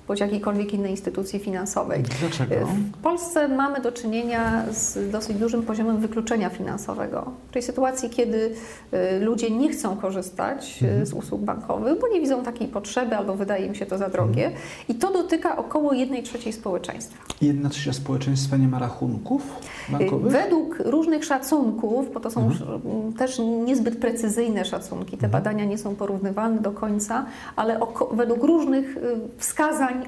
bądź 0.07 0.19
jakiejkolwiek 0.19 0.73
innej 0.73 0.91
instytucji 0.91 1.39
finansowej. 1.39 2.03
Dlaczego? 2.19 2.55
W 2.65 3.01
Polsce 3.01 3.47
mamy 3.47 3.81
do 3.81 3.91
czynienia 3.91 4.63
z 4.71 5.11
dosyć 5.11 5.37
dużym 5.37 5.63
poziomem 5.63 5.97
wykluczenia 5.97 6.49
finansowego. 6.49 7.31
Czyli 7.51 7.65
sytuacji, 7.65 8.09
kiedy 8.09 8.51
y, 8.93 9.19
ludzie 9.19 9.49
nie 9.51 9.69
chcą 9.69 9.97
korzystać 9.97 10.79
y, 10.83 10.85
mhm. 10.85 11.05
z 11.05 11.13
usług 11.13 11.41
bankowych, 11.41 11.99
bo 11.99 12.07
nie 12.07 12.21
widzą 12.21 12.43
takiej 12.43 12.67
potrzeby 12.67 13.15
albo 13.15 13.35
wydaje 13.35 13.65
im 13.65 13.75
się 13.75 13.85
to 13.85 13.97
za 13.97 14.09
drogie. 14.09 14.45
Mhm. 14.45 14.63
I 14.89 14.95
to 14.95 15.13
dotyka 15.13 15.57
około 15.57 15.93
1 15.93 16.23
trzeciej 16.23 16.53
społeczeństwa. 16.53 17.17
Jedna 17.41 17.69
trzecia 17.69 17.93
społeczeństwa 17.93 18.57
nie 18.57 18.67
ma 18.67 18.79
rachunków 18.79 19.41
bankowych? 19.89 20.31
Według 20.31 20.79
różnych 20.79 21.25
szacunków, 21.25 22.13
bo 22.13 22.19
to 22.19 22.31
są 22.31 22.45
mhm. 22.45 23.13
też 23.13 23.39
niezbyt 23.65 23.97
precyzyjne 23.99 24.65
szacunki, 24.65 25.17
te 25.17 25.25
mhm. 25.25 25.31
badania 25.31 25.65
nie 25.65 25.77
są 25.77 25.95
porównywalne 25.95 26.61
do 26.61 26.71
końca, 26.71 27.25
ale 27.55 27.79
według 28.11 28.43
różnych 28.43 28.97
y, 28.97 29.01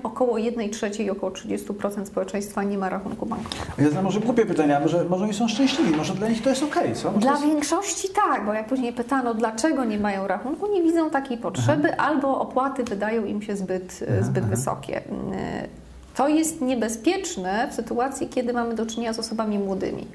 około 0.04 0.38
1 0.38 0.70
trzeciej, 0.70 1.10
około 1.10 1.32
30% 1.32 2.06
społeczeństwa 2.06 2.64
nie 2.64 2.78
ma 2.78 2.90
rachunku 2.90 3.26
bankowego. 3.26 3.64
Ja 3.78 3.90
znam 3.90 4.04
może 4.04 4.20
głupie 4.20 4.46
pytania, 4.46 4.80
może, 4.80 5.04
może 5.04 5.24
oni 5.24 5.34
są 5.34 5.48
szczęśliwi, 5.48 5.96
może 5.96 6.14
dla 6.14 6.30
nich 6.30 6.42
to 6.42 6.50
jest 6.50 6.64
okej, 6.64 6.84
okay, 6.84 6.96
co? 6.96 7.12
Może 7.12 7.22
dla 7.22 7.32
jest... 7.32 7.46
większości 7.46 8.08
tak, 8.10 8.46
bo 8.46 8.54
jak 8.54 8.68
później 8.68 8.94
pytano, 8.94 9.34
dlaczego 9.34 9.86
nie 9.86 10.00
mają 10.00 10.28
rachunku, 10.28 10.72
nie 10.72 10.84
widzą 10.84 11.10
takiej 11.10 11.38
potrzeby, 11.38 11.94
aha. 11.94 12.08
albo 12.08 12.40
opłaty 12.40 12.84
wydają 12.84 13.26
im 13.26 13.42
się 13.42 13.56
zbyt, 13.56 14.00
aha, 14.10 14.24
zbyt 14.24 14.44
aha. 14.44 14.56
wysokie. 14.56 15.02
To 16.16 16.28
jest 16.28 16.62
niebezpieczne 16.62 17.68
w 17.72 17.74
sytuacji, 17.74 18.28
kiedy 18.28 18.54
mamy 18.54 18.76
do 18.76 18.86
czynienia 18.86 19.14
z 19.14 19.20
osobami 19.20 19.60
młodymi. 19.60 20.08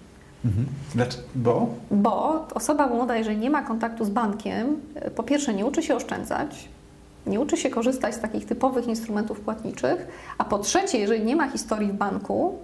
Mhm. 0.45 0.67
Bo? 1.35 1.69
Bo 1.91 2.47
osoba 2.55 2.87
młoda, 2.87 3.17
jeżeli 3.17 3.37
nie 3.37 3.51
ma 3.51 3.63
kontaktu 3.63 4.05
z 4.05 4.11
bankiem, 4.11 4.77
po 5.17 5.23
pierwsze 5.23 5.55
nie 5.55 5.67
uczy 5.67 5.83
się 5.83 5.97
oszczędzać, 5.97 6.69
nie 7.27 7.41
uczy 7.41 7.57
się 7.57 7.71
korzystać 7.71 8.15
z 8.15 8.21
takich 8.21 8.47
typowych 8.47 8.87
instrumentów 8.87 9.41
płatniczych, 9.41 10.07
a 10.39 10.45
po 10.45 10.59
trzecie, 10.59 10.99
jeżeli 10.99 11.25
nie 11.25 11.37
ma 11.37 11.49
historii 11.49 11.93
w 11.93 11.95
banku, 11.95 12.59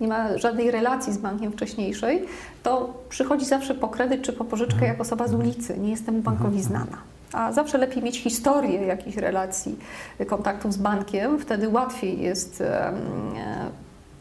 nie 0.00 0.08
ma 0.08 0.38
żadnej 0.38 0.70
relacji 0.70 1.12
z 1.12 1.18
bankiem 1.18 1.52
wcześniejszej, 1.52 2.26
to 2.62 2.94
przychodzi 3.08 3.44
zawsze 3.44 3.74
po 3.74 3.88
kredyt 3.88 4.22
czy 4.22 4.32
po 4.32 4.44
pożyczkę 4.44 4.86
jak 4.86 5.00
osoba 5.00 5.28
z 5.28 5.34
ulicy. 5.34 5.78
Nie 5.78 5.90
jestem 5.90 6.22
bankowi 6.22 6.58
mhm. 6.58 6.64
znana. 6.64 6.98
A 7.32 7.52
zawsze 7.52 7.78
lepiej 7.78 8.02
mieć 8.02 8.22
historię 8.22 8.86
jakichś 8.86 9.16
relacji, 9.16 9.78
kontaktów 10.26 10.72
z 10.72 10.76
bankiem, 10.76 11.38
wtedy 11.38 11.68
łatwiej 11.68 12.20
jest 12.20 12.60
e, 12.60 12.92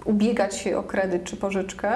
ubiegać 0.06 0.58
się 0.58 0.78
o 0.78 0.84
kredyt 0.84 1.24
czy 1.24 1.38
pożyczkę, 1.38 1.92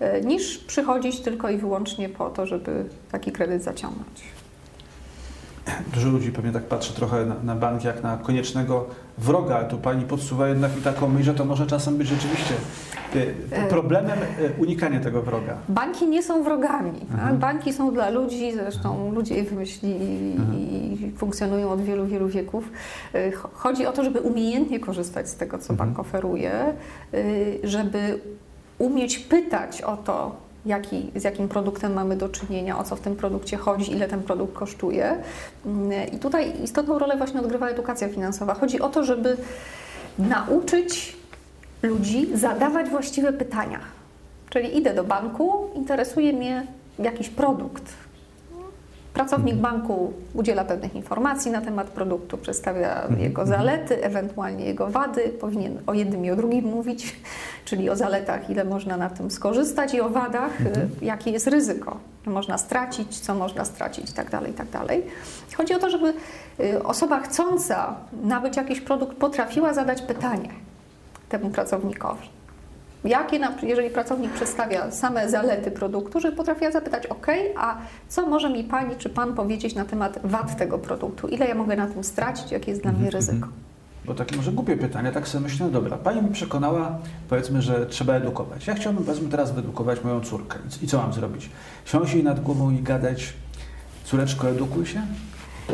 e, 0.00 0.20
niż 0.20 0.58
przychodzić 0.58 1.20
tylko 1.20 1.50
i 1.50 1.56
wyłącznie 1.56 2.08
po 2.08 2.30
to, 2.30 2.46
żeby 2.46 2.84
taki 3.12 3.32
kredyt 3.32 3.62
zaciągnąć 3.62 4.37
dużo 5.94 6.08
ludzi 6.08 6.32
pewnie 6.32 6.52
tak 6.52 6.62
patrzy 6.62 6.94
trochę 6.94 7.26
na, 7.26 7.34
na 7.44 7.54
bank 7.54 7.84
jak 7.84 8.02
na 8.02 8.16
koniecznego 8.16 8.86
wroga, 9.18 9.56
ale 9.56 9.68
tu 9.68 9.78
pani 9.78 10.04
podsuwa 10.04 10.48
jednak 10.48 10.78
i 10.78 10.80
taką 10.80 11.08
myśl, 11.08 11.24
że 11.24 11.34
to 11.34 11.44
może 11.44 11.66
czasem 11.66 11.96
być 11.96 12.08
rzeczywiście 12.08 12.54
y, 13.16 13.34
e, 13.50 13.68
problemem 13.68 14.18
y, 14.18 14.52
unikania 14.58 15.00
tego 15.00 15.22
wroga. 15.22 15.56
Banki 15.68 16.08
nie 16.08 16.22
są 16.22 16.42
wrogami. 16.42 16.92
Tak? 17.16 17.34
Banki 17.34 17.72
są 17.72 17.94
dla 17.94 18.10
ludzi, 18.10 18.52
zresztą 18.52 19.12
ludzie 19.12 19.34
je 19.34 19.42
wymyślili 19.42 20.36
i 20.54 21.12
funkcjonują 21.16 21.70
od 21.70 21.80
wielu, 21.80 22.06
wielu 22.06 22.28
wieków. 22.28 22.72
Chodzi 23.52 23.86
o 23.86 23.92
to, 23.92 24.04
żeby 24.04 24.20
umiejętnie 24.20 24.80
korzystać 24.80 25.28
z 25.28 25.36
tego, 25.36 25.58
co 25.58 25.74
bank 25.74 25.98
oferuje, 25.98 26.52
żeby 27.64 28.20
umieć 28.78 29.18
pytać 29.18 29.82
o 29.82 29.96
to, 29.96 30.47
jaki, 30.66 31.10
z 31.16 31.24
jakim 31.24 31.48
produktem 31.48 31.92
mamy 31.92 32.16
do 32.16 32.28
czynienia, 32.28 32.78
o 32.78 32.84
co 32.84 32.96
w 32.96 33.00
tym 33.00 33.16
produkcie 33.16 33.56
chodzi, 33.56 33.92
ile 33.92 34.08
ten 34.08 34.22
produkt 34.22 34.54
kosztuje. 34.54 35.16
I 36.12 36.18
tutaj 36.18 36.62
istotną 36.62 36.98
rolę 36.98 37.16
właśnie 37.16 37.40
odgrywa 37.40 37.68
edukacja 37.68 38.08
finansowa. 38.08 38.54
Chodzi 38.54 38.80
o 38.80 38.88
to, 38.88 39.04
żeby 39.04 39.36
nauczyć 40.18 41.16
ludzi 41.82 42.28
zadawać 42.34 42.88
właściwe 42.88 43.32
pytania. 43.32 43.80
Czyli 44.50 44.78
idę 44.78 44.94
do 44.94 45.04
banku, 45.04 45.70
interesuje 45.74 46.32
mnie 46.32 46.66
jakiś 46.98 47.28
produkt, 47.28 47.82
Pracownik 49.14 49.54
mhm. 49.54 49.62
banku 49.62 50.12
udziela 50.34 50.64
pewnych 50.64 50.94
informacji 50.94 51.50
na 51.50 51.60
temat 51.60 51.86
produktu, 51.86 52.38
przedstawia 52.38 53.02
mhm. 53.02 53.20
jego 53.20 53.42
mhm. 53.42 53.58
zalety, 53.58 54.04
ewentualnie 54.04 54.64
jego 54.64 54.86
wady, 54.86 55.28
powinien 55.28 55.78
o 55.86 55.94
jednym 55.94 56.24
i 56.24 56.30
o 56.30 56.36
drugim 56.36 56.64
mówić, 56.64 57.16
czyli 57.64 57.90
o 57.90 57.96
zaletach, 57.96 58.50
ile 58.50 58.64
można 58.64 58.96
na 58.96 59.10
tym 59.10 59.30
skorzystać 59.30 59.94
i 59.94 60.00
o 60.00 60.08
wadach, 60.08 60.60
y, 60.60 60.88
jakie 61.02 61.30
jest 61.30 61.46
ryzyko, 61.46 61.96
można 62.26 62.58
stracić, 62.58 63.20
co 63.20 63.34
można 63.34 63.64
stracić 63.64 64.10
itd. 64.10 64.30
Tak 64.30 64.48
itd. 64.48 64.78
Tak 64.78 64.88
Chodzi 65.56 65.74
o 65.74 65.78
to, 65.78 65.90
żeby 65.90 66.12
y, 66.60 66.82
osoba 66.82 67.20
chcąca 67.20 67.94
nabyć 68.24 68.56
jakiś 68.56 68.80
produkt 68.80 69.16
potrafiła 69.16 69.74
zadać 69.74 70.02
pytanie 70.02 70.50
temu 71.28 71.50
pracownikowi. 71.50 72.37
Jakie, 73.04 73.40
jeżeli 73.62 73.90
pracownik 73.90 74.32
przedstawia 74.32 74.90
same 74.90 75.28
zalety 75.28 75.70
produktu, 75.70 76.20
żeby 76.20 76.36
potrafiła 76.36 76.70
zapytać, 76.70 77.06
OK, 77.06 77.26
a 77.56 77.76
co 78.08 78.26
może 78.26 78.50
mi 78.50 78.64
pani 78.64 78.96
czy 78.96 79.08
pan 79.08 79.34
powiedzieć 79.34 79.74
na 79.74 79.84
temat 79.84 80.18
wad 80.24 80.56
tego 80.56 80.78
produktu? 80.78 81.28
Ile 81.28 81.48
ja 81.48 81.54
mogę 81.54 81.76
na 81.76 81.86
tym 81.86 82.04
stracić? 82.04 82.52
Jakie 82.52 82.70
jest 82.70 82.82
dla 82.82 82.92
mnie 82.92 83.06
mhm, 83.06 83.12
ryzyko? 83.12 83.34
Mhm. 83.36 83.52
Bo 84.04 84.14
takie 84.14 84.36
może 84.36 84.52
głupie 84.52 84.76
pytanie, 84.76 85.12
tak 85.12 85.28
sobie 85.28 85.44
myślę, 85.44 85.66
no 85.66 85.72
dobra, 85.72 85.96
pani 85.96 86.22
mi 86.22 86.28
przekonała, 86.28 86.98
powiedzmy, 87.28 87.62
że 87.62 87.86
trzeba 87.86 88.14
edukować. 88.14 88.66
Ja 88.66 88.74
chciałbym, 88.74 89.04
powiedzmy, 89.04 89.28
teraz 89.28 89.52
wyedukować 89.52 90.04
moją 90.04 90.20
córkę. 90.20 90.58
I 90.82 90.86
co 90.86 90.98
mam 90.98 91.12
zrobić? 91.12 91.50
Siąść 91.84 92.14
jej 92.14 92.24
nad 92.24 92.40
głową 92.40 92.70
i 92.70 92.82
gadać, 92.82 93.32
córeczko, 94.04 94.48
edukuj 94.48 94.86
się? 94.86 95.02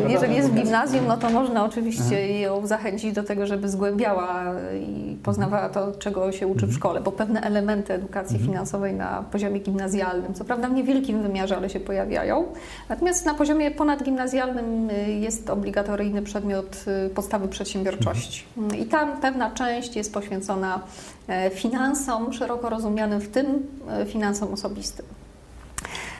Jeżeli 0.08 0.34
jest 0.34 0.50
w 0.50 0.54
gimnazjum, 0.54 1.06
no 1.06 1.16
to 1.16 1.30
można 1.30 1.64
oczywiście 1.64 2.40
ją 2.40 2.66
zachęcić 2.66 3.12
do 3.12 3.22
tego, 3.22 3.46
żeby 3.46 3.68
zgłębiała 3.68 4.44
i 4.80 5.16
poznawała 5.22 5.68
to, 5.68 5.92
czego 5.92 6.32
się 6.32 6.46
uczy 6.46 6.60
w 6.60 6.62
mhm. 6.62 6.78
szkole, 6.78 7.00
bo 7.00 7.12
pewne 7.12 7.40
elementy 7.40 7.92
edukacji 7.92 8.36
mhm. 8.36 8.52
finansowej 8.52 8.94
na 8.94 9.24
poziomie 9.32 9.60
gimnazjalnym, 9.60 10.34
co 10.34 10.44
prawda 10.44 10.68
w 10.68 10.72
niewielkim 10.72 11.22
wymiarze, 11.22 11.56
ale 11.56 11.70
się 11.70 11.80
pojawiają. 11.80 12.44
Natomiast 12.88 13.26
na 13.26 13.34
poziomie 13.34 13.70
ponadgimnazjalnym 13.70 14.90
y, 14.90 15.12
jest 15.12 15.50
obligatoryjny 15.50 16.22
przedmiot 16.22 16.84
y, 17.06 17.10
podstawy 17.10 17.48
przedsiębiorczości. 17.48 18.44
Mhm. 18.56 18.82
I 18.82 18.86
tam 18.86 19.20
pewna 19.20 19.50
część 19.50 19.96
jest 19.96 20.14
poświęcona 20.14 20.80
e, 21.28 21.50
finansom 21.50 22.32
szeroko 22.32 22.68
rozumianym, 22.68 23.20
w 23.20 23.28
tym 23.28 23.66
e, 23.88 24.06
finansom 24.06 24.52
osobistym. 24.52 25.06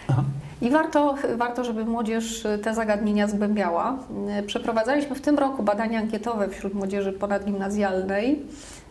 Aha. 0.09 0.25
I 0.62 0.70
warto, 0.70 1.14
warto, 1.37 1.64
żeby 1.64 1.84
młodzież 1.84 2.46
te 2.62 2.75
zagadnienia 2.75 3.28
zgłębiała. 3.28 3.99
Przeprowadzaliśmy 4.46 5.16
w 5.16 5.20
tym 5.20 5.38
roku 5.38 5.62
badania 5.62 5.99
ankietowe 5.99 6.49
wśród 6.49 6.75
młodzieży 6.75 7.12
ponadgimnazjalnej, 7.12 8.42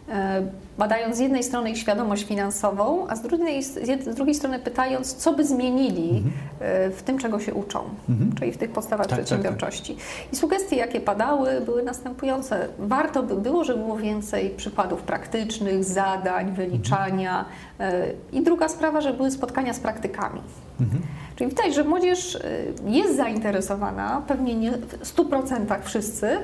e, 0.09 0.47
badając 0.77 1.15
z 1.15 1.19
jednej 1.19 1.43
strony 1.43 1.71
ich 1.71 1.77
świadomość 1.77 2.23
finansową, 2.23 3.07
a 3.09 3.15
z 3.15 3.21
drugiej, 3.21 3.63
z 3.63 4.15
drugiej 4.15 4.35
strony 4.35 4.59
pytając, 4.59 5.13
co 5.13 5.33
by 5.33 5.45
zmienili 5.45 6.09
mhm. 6.09 6.31
E, 6.59 6.89
w 6.89 7.03
tym, 7.03 7.17
czego 7.17 7.39
się 7.39 7.53
uczą, 7.53 7.83
mhm. 8.09 8.35
czyli 8.35 8.51
w 8.51 8.57
tych 8.57 8.71
podstawach 8.71 9.07
tak, 9.07 9.19
przedsiębiorczości. 9.19 9.95
Tak, 9.95 10.03
tak. 10.03 10.33
I 10.33 10.35
sugestie, 10.35 10.75
jakie 10.75 10.99
padały, 10.99 11.61
były 11.61 11.83
następujące. 11.83 12.67
Warto 12.79 13.23
by 13.23 13.35
było, 13.35 13.63
żeby 13.63 13.79
było 13.79 13.97
więcej 13.97 14.49
przykładów 14.49 15.01
praktycznych, 15.01 15.83
zadań, 15.83 16.51
wyliczania. 16.51 17.45
Mhm. 17.79 18.11
I 18.31 18.41
druga 18.41 18.67
sprawa, 18.67 19.01
żeby 19.01 19.17
były 19.17 19.31
spotkania 19.31 19.73
z 19.73 19.79
praktykami. 19.79 20.41
Mhm. 20.81 21.01
Czyli 21.35 21.49
widać, 21.49 21.75
że 21.75 21.83
młodzież 21.83 22.35
y, 22.35 22.73
jest 22.85 23.15
zainteresowana, 23.15 24.21
pewnie 24.27 24.55
nie 24.55 24.71
w 24.71 25.15
100% 25.15 25.81
wszyscy, 25.83 26.37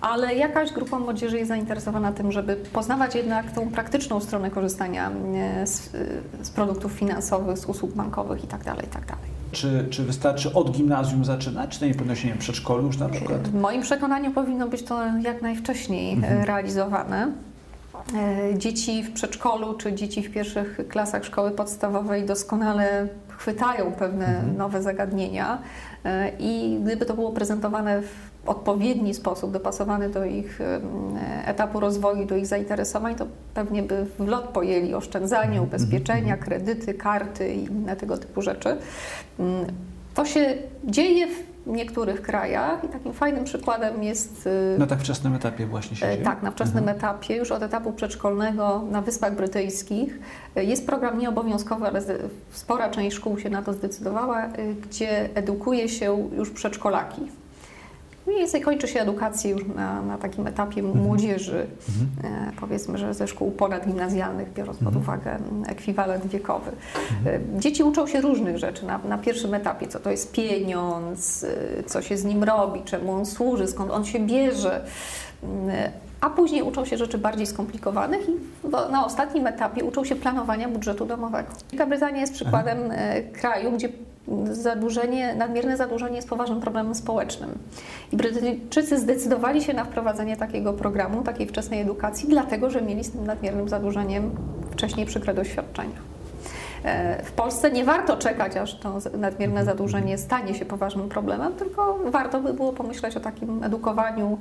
ale 0.00 0.34
jakaś 0.34 0.72
grupa 0.72 0.98
młodzieży 0.98 1.36
jest 1.38 1.48
zainteresowana 1.48 2.12
tym, 2.12 2.32
żeby 2.32 2.56
poznawać 2.56 3.14
jednak 3.14 3.52
tą 3.52 3.70
praktyczną 3.70 4.20
stronę 4.20 4.50
korzystania 4.50 5.10
y, 5.62 5.66
z, 5.66 5.94
y, 5.94 6.22
z 6.42 6.50
produktów 6.50 6.92
finansowych, 6.92 7.58
z 7.58 7.64
usług 7.64 7.92
bankowych 7.92 8.42
itd. 8.42 8.64
Tak 8.64 8.76
itd. 8.76 9.06
Tak 9.06 9.18
czy, 9.52 9.86
czy 9.90 10.04
wystarczy 10.04 10.54
od 10.54 10.70
gimnazjum 10.70 11.24
zaczynać, 11.24 11.70
czy 11.70 11.80
to 11.80 11.86
nie 11.86 11.94
powinno 11.94 12.14
się 12.14 12.28
nie 12.28 12.34
przedszkolu 12.34 12.86
już 12.86 12.98
na 12.98 13.08
przykład? 13.08 13.48
W 13.48 13.54
moim 13.54 13.82
przekonaniu 13.82 14.30
powinno 14.30 14.68
być 14.68 14.82
to 14.82 15.06
jak 15.22 15.42
najwcześniej 15.42 16.14
mhm. 16.14 16.44
realizowane. 16.44 17.32
Dzieci 18.56 19.02
w 19.02 19.12
przedszkolu 19.12 19.74
czy 19.74 19.92
dzieci 19.92 20.22
w 20.22 20.32
pierwszych 20.32 20.80
klasach 20.88 21.24
szkoły 21.24 21.50
podstawowej 21.50 22.26
doskonale 22.26 23.08
chwytają 23.38 23.92
pewne 23.92 24.26
mhm. 24.26 24.56
nowe 24.56 24.82
zagadnienia 24.82 25.58
e, 26.04 26.32
i 26.38 26.78
gdyby 26.84 27.06
to 27.06 27.14
było 27.14 27.32
prezentowane 27.32 28.02
w 28.02 28.28
odpowiedni 28.46 29.14
sposób, 29.14 29.52
dopasowany 29.52 30.08
do 30.08 30.24
ich 30.24 30.58
etapu 31.44 31.80
rozwoju, 31.80 32.24
do 32.24 32.36
ich 32.36 32.46
zainteresowań, 32.46 33.14
to 33.14 33.26
pewnie 33.54 33.82
by 33.82 34.06
w 34.18 34.26
lot 34.26 34.44
pojęli 34.44 34.94
oszczędzanie, 34.94 35.58
mhm. 35.58 35.64
ubezpieczenia, 35.64 36.36
kredyty, 36.36 36.94
karty 36.94 37.54
i 37.54 37.64
inne 37.64 37.96
tego 37.96 38.18
typu 38.18 38.42
rzeczy. 38.42 38.76
Mm, 39.38 39.66
to 40.14 40.24
się 40.24 40.54
dzieje 40.84 41.26
niektórych 41.72 42.22
krajach 42.22 42.84
i 42.84 42.88
takim 42.88 43.12
fajnym 43.12 43.44
przykładem 43.44 44.02
jest... 44.02 44.48
Na 44.78 44.86
tak 44.86 45.00
wczesnym 45.00 45.34
etapie 45.34 45.66
właśnie 45.66 45.96
się 45.96 46.06
dzieje? 46.06 46.24
Tak, 46.24 46.42
na 46.42 46.50
wczesnym 46.50 46.78
mhm. 46.78 46.96
etapie, 46.96 47.36
już 47.36 47.50
od 47.50 47.62
etapu 47.62 47.92
przedszkolnego 47.92 48.82
na 48.90 49.02
Wyspach 49.02 49.36
Brytyjskich. 49.36 50.18
Jest 50.56 50.86
program 50.86 51.18
nieobowiązkowy, 51.18 51.86
ale 51.86 52.02
spora 52.50 52.90
część 52.90 53.16
szkół 53.16 53.38
się 53.38 53.50
na 53.50 53.62
to 53.62 53.72
zdecydowała, 53.72 54.48
gdzie 54.82 55.36
edukuje 55.36 55.88
się 55.88 56.28
już 56.36 56.50
przedszkolaki. 56.50 57.22
Mniej 58.28 58.40
więcej 58.40 58.60
kończy 58.60 58.88
się 58.88 59.00
edukację 59.00 59.50
już 59.50 59.66
na, 59.66 60.02
na 60.02 60.18
takim 60.18 60.46
etapie 60.46 60.80
mhm. 60.80 61.04
młodzieży, 61.04 61.66
mhm. 61.88 62.52
powiedzmy, 62.60 62.98
że 62.98 63.14
ze 63.14 63.28
szkół 63.28 63.50
ponadgimnazjalnych, 63.50 64.52
biorąc 64.52 64.78
pod 64.78 64.96
mhm. 64.96 65.04
uwagę 65.04 65.38
ekwiwalent 65.66 66.26
wiekowy. 66.26 66.70
Mhm. 67.18 67.60
Dzieci 67.60 67.82
uczą 67.82 68.06
się 68.06 68.20
różnych 68.20 68.58
rzeczy 68.58 68.86
na, 68.86 68.98
na 68.98 69.18
pierwszym 69.18 69.54
etapie, 69.54 69.88
co 69.88 70.00
to 70.00 70.10
jest 70.10 70.32
pieniądz, 70.32 71.44
e, 71.78 71.82
co 71.82 72.02
się 72.02 72.16
z 72.16 72.24
nim 72.24 72.44
robi, 72.44 72.82
czemu 72.82 73.12
on 73.12 73.26
służy, 73.26 73.66
skąd 73.66 73.90
on 73.90 74.04
się 74.04 74.20
bierze 74.20 74.84
a 76.20 76.30
później 76.30 76.62
uczą 76.62 76.84
się 76.84 76.96
rzeczy 76.96 77.18
bardziej 77.18 77.46
skomplikowanych 77.46 78.28
i 78.28 78.32
na 78.90 79.06
ostatnim 79.06 79.46
etapie 79.46 79.84
uczą 79.84 80.04
się 80.04 80.16
planowania 80.16 80.68
budżetu 80.68 81.06
domowego. 81.06 81.48
Wielka 81.72 81.86
Brytania 81.86 82.20
jest 82.20 82.32
przykładem 82.32 82.78
Aha. 82.86 83.40
kraju, 83.40 83.72
gdzie 83.72 83.88
zadłużenie, 84.50 85.34
nadmierne 85.34 85.76
zadłużenie 85.76 86.16
jest 86.16 86.28
poważnym 86.28 86.60
problemem 86.60 86.94
społecznym. 86.94 87.58
I 88.12 88.16
Brytyjczycy 88.16 88.98
zdecydowali 88.98 89.62
się 89.62 89.74
na 89.74 89.84
wprowadzenie 89.84 90.36
takiego 90.36 90.72
programu, 90.72 91.22
takiej 91.22 91.46
wczesnej 91.46 91.80
edukacji, 91.80 92.28
dlatego 92.28 92.70
że 92.70 92.82
mieli 92.82 93.04
z 93.04 93.10
tym 93.10 93.26
nadmiernym 93.26 93.68
zadłużeniem 93.68 94.30
wcześniej 94.72 95.06
przykre 95.06 95.34
doświadczenia. 95.34 95.96
E, 96.84 97.22
w 97.24 97.32
Polsce 97.32 97.70
nie 97.70 97.84
warto 97.84 98.16
czekać, 98.16 98.56
aż 98.56 98.78
to 98.78 98.98
nadmierne 99.18 99.64
zadłużenie 99.64 100.18
stanie 100.18 100.54
się 100.54 100.64
poważnym 100.64 101.08
problemem, 101.08 101.52
tylko 101.52 101.98
warto 102.10 102.40
by 102.40 102.54
było 102.54 102.72
pomyśleć 102.72 103.16
o 103.16 103.20
takim 103.20 103.64
edukowaniu 103.64 104.38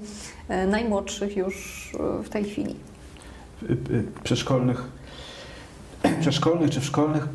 e, 0.49 0.67
najmłodszych 0.67 1.37
już 1.37 1.87
e, 2.19 2.23
w 2.23 2.29
tej 2.29 2.43
chwili. 2.43 2.75
Przedszkolnych, 4.23 4.83
przedszkolnych 6.19 6.69
czy 6.69 6.81
w 6.81 6.85
szkolnych 6.85 7.27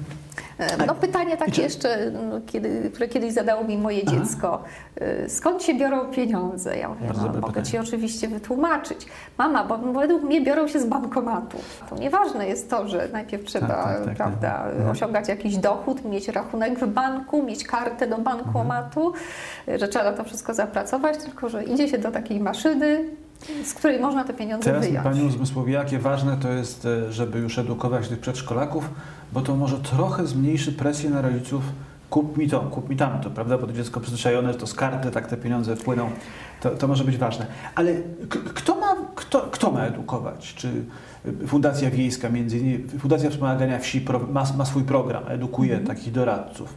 no 0.87 0.95
pytanie 0.95 1.37
takie 1.37 1.63
jeszcze, 1.63 2.11
no, 2.11 2.41
kiedy, 2.47 2.91
które 2.91 3.09
kiedyś 3.09 3.33
zadało 3.33 3.65
mi 3.65 3.79
moje 3.79 4.03
Aha. 4.07 4.17
dziecko. 4.17 4.63
E, 5.01 5.29
skąd 5.29 5.63
się 5.63 5.75
biorą 5.75 6.07
pieniądze? 6.07 6.79
Ja 6.79 6.89
mówię, 6.89 7.07
no, 7.17 7.23
mogę 7.23 7.43
pytanie. 7.43 7.67
Ci 7.67 7.79
oczywiście 7.79 8.29
wytłumaczyć. 8.29 9.07
Mama, 9.39 9.65
bo 9.65 9.79
według 9.79 10.23
mnie 10.23 10.41
biorą 10.41 10.69
się 10.69 10.81
z 10.81 10.87
bankomatu. 10.87 11.59
To 11.91 11.97
nieważne 11.97 12.49
jest 12.49 12.71
to, 12.71 12.89
że 12.89 13.09
najpierw 13.13 13.45
trzeba 13.45 13.67
tak, 13.67 13.97
tak, 13.97 14.05
tak, 14.05 14.17
prawda, 14.17 14.65
tak. 14.79 14.89
osiągać 14.91 15.29
jakiś 15.29 15.57
dochód, 15.57 16.05
mieć 16.05 16.29
rachunek 16.29 16.79
w 16.79 16.87
banku, 16.87 17.43
mieć 17.43 17.67
kartę 17.67 18.07
do 18.07 18.19
bankomatu, 18.19 19.07
mhm. 19.07 19.79
że 19.79 19.89
trzeba 19.89 20.05
na 20.05 20.13
to 20.13 20.25
wszystko 20.25 20.55
zapracować, 20.55 21.19
tylko 21.19 21.49
że 21.49 21.65
idzie 21.65 21.89
się 21.89 21.99
do 21.99 22.11
takiej 22.11 22.41
maszyny, 22.41 23.05
z 23.65 23.75
której 23.75 24.01
można 24.01 24.25
te 24.25 24.35
pieniądze 24.35 24.65
Teraz 24.65 24.87
wyjąć. 24.87 25.05
Pani 25.05 25.23
uzmysłowi, 25.23 25.73
jakie 25.73 25.99
ważne 25.99 26.37
to 26.37 26.49
jest, 26.49 26.87
e, 26.87 27.13
żeby 27.13 27.39
już 27.39 27.59
edukować 27.59 28.09
tych 28.09 28.21
przedszkolaków, 28.21 28.91
bo 29.33 29.41
to 29.41 29.57
może 29.57 29.79
trochę 29.79 30.27
zmniejszy 30.27 30.73
presję 30.73 31.11
na 31.11 31.23
rodziców, 31.23 31.63
kup 32.11 32.37
mi 32.37 32.49
to, 32.49 32.61
kup 32.61 32.89
mi 32.89 32.97
tamto, 32.97 33.31
prawda? 33.31 33.59
Bo 33.59 33.67
to 33.67 33.73
dziecko 33.73 34.01
przyzwyczajone, 34.01 34.53
że 34.53 34.59
to 34.59 34.67
z 34.67 34.75
karty 34.75 35.11
tak 35.11 35.27
te 35.27 35.37
pieniądze 35.37 35.77
wpłyną, 35.77 36.11
to, 36.61 36.71
to 36.71 36.89
może 36.89 37.05
być 37.05 37.17
ważne. 37.17 37.47
Ale 37.75 37.95
kto 38.55 38.77
ma, 38.77 38.97
kto, 39.15 39.41
kto 39.41 39.71
ma 39.71 39.85
edukować? 39.85 40.55
Czy 40.55 40.85
Fundacja 41.47 41.91
Wiejska, 41.91 42.29
między 42.29 42.59
innymi, 42.59 42.89
Fundacja 42.99 43.31
Wspomagania 43.31 43.79
Wsi 43.79 44.05
ma, 44.31 44.45
ma 44.57 44.65
swój 44.65 44.85
program, 44.85 45.23
edukuje 45.29 45.75
mm. 45.75 45.87
takich 45.87 46.13
doradców. 46.13 46.75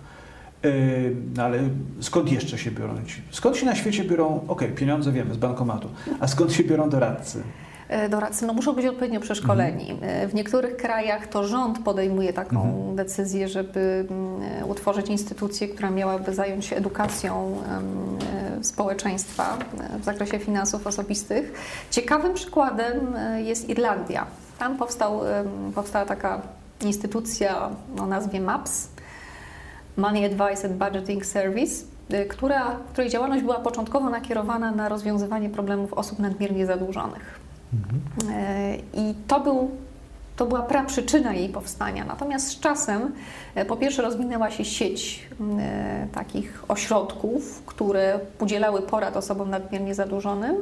Yy, 0.66 1.44
ale 1.44 1.60
skąd 2.02 2.32
jeszcze 2.32 2.58
się 2.58 2.72
biorą 2.72 2.94
ci? 3.06 3.22
Skąd 3.32 3.58
się 3.58 3.66
na 3.66 3.76
świecie 3.76 4.04
biorą, 4.04 4.46
ok, 4.48 4.62
pieniądze 4.76 5.12
wiemy, 5.12 5.34
z 5.34 5.38
bankomatu, 5.38 5.90
a 6.20 6.28
skąd 6.28 6.54
się 6.54 6.64
biorą 6.64 6.90
doradcy? 6.90 7.44
E, 7.88 8.10
doradcy 8.10 8.46
no, 8.46 8.54
muszą 8.54 8.74
być 8.74 8.86
odpowiednio 8.86 9.20
przeszkoleni. 9.20 9.92
Mhm. 9.92 10.30
W 10.30 10.34
niektórych 10.34 10.78
krajach 10.78 11.28
to 11.28 11.48
rząd 11.48 11.80
podejmuje 11.80 12.34
taką 12.34 12.64
mhm. 12.64 12.96
decyzję, 12.96 13.48
żeby 13.48 14.08
mm, 14.10 14.70
utworzyć 14.70 15.10
instytucję, 15.10 15.68
która 15.68 15.90
miałaby 15.90 16.34
zająć 16.34 16.66
się 16.66 16.76
edukacją 16.76 17.62
e, 18.60 18.64
społeczeństwa 18.64 19.58
w 20.00 20.04
zakresie 20.04 20.40
finansów 20.40 20.88
osobistych. 20.88 21.54
Ciekawym 21.92 22.34
przykładem 22.34 23.16
jest 23.38 23.70
Irlandia. 23.70 24.26
Tam 24.60 24.78
powstał, 24.78 25.22
powstała 25.76 26.06
taka 26.06 26.42
instytucja 26.82 27.70
o 28.00 28.06
nazwie 28.06 28.42
MAPS, 28.42 28.88
Money 29.98 30.26
Advice 30.26 30.68
and 30.68 30.78
Budgeting 30.78 31.26
Service, 31.26 31.86
która, 32.30 32.80
której 32.92 33.10
działalność 33.10 33.44
była 33.44 33.60
początkowo 33.60 34.10
nakierowana 34.10 34.72
na 34.72 34.90
rozwiązywanie 34.90 35.50
problemów 35.50 35.94
osób 35.94 36.20
nadmiernie 36.20 36.66
zadłużonych. 36.66 37.40
E, 38.32 38.76
I 38.94 39.14
to, 39.28 39.40
był, 39.40 39.72
to 40.36 40.46
była 40.46 40.62
praprzyczyna 40.62 41.34
jej 41.34 41.50
powstania. 41.50 42.06
Natomiast 42.06 42.48
z 42.48 42.60
czasem 42.60 43.12
e, 43.56 43.66
po 43.66 43.76
pierwsze 43.76 44.02
rozwinęła 44.02 44.52
się 44.52 44.66
sieć 44.66 45.28
e, 45.60 46.08
takich 46.14 46.64
ośrodków, 46.68 47.64
które 47.66 48.20
udzielały 48.40 48.82
porad 48.82 49.18
osobom 49.18 49.50
nadmiernie 49.50 49.96
zadłużonym, 49.96 50.56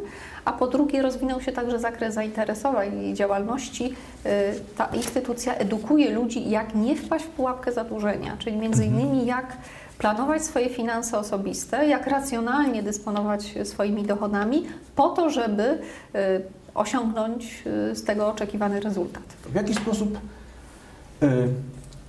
a 0.45 0.53
po 0.53 0.67
drugie 0.67 1.01
rozwinął 1.01 1.41
się 1.41 1.51
także 1.51 1.79
zakres 1.79 2.13
zainteresowań 2.13 3.03
i 3.03 3.13
działalności. 3.13 3.95
Ta 4.77 4.85
instytucja 4.85 5.55
edukuje 5.55 6.11
ludzi, 6.11 6.49
jak 6.49 6.75
nie 6.75 6.95
wpaść 6.95 7.25
w 7.25 7.29
pułapkę 7.29 7.71
zadłużenia, 7.71 8.37
czyli 8.39 8.57
między 8.57 8.83
mhm. 8.83 9.01
innymi 9.01 9.25
jak 9.25 9.57
planować 9.97 10.43
swoje 10.43 10.69
finanse 10.69 11.17
osobiste, 11.17 11.87
jak 11.87 12.07
racjonalnie 12.07 12.83
dysponować 12.83 13.53
swoimi 13.63 14.03
dochodami, 14.03 14.65
po 14.95 15.09
to, 15.09 15.29
żeby 15.29 15.77
osiągnąć 16.73 17.63
y, 17.91 17.95
z 17.95 18.03
tego 18.03 18.27
oczekiwany 18.27 18.79
rezultat. 18.79 19.23
W 19.51 19.55
jaki 19.55 19.73
sposób 19.73 20.17
y, 21.23 21.27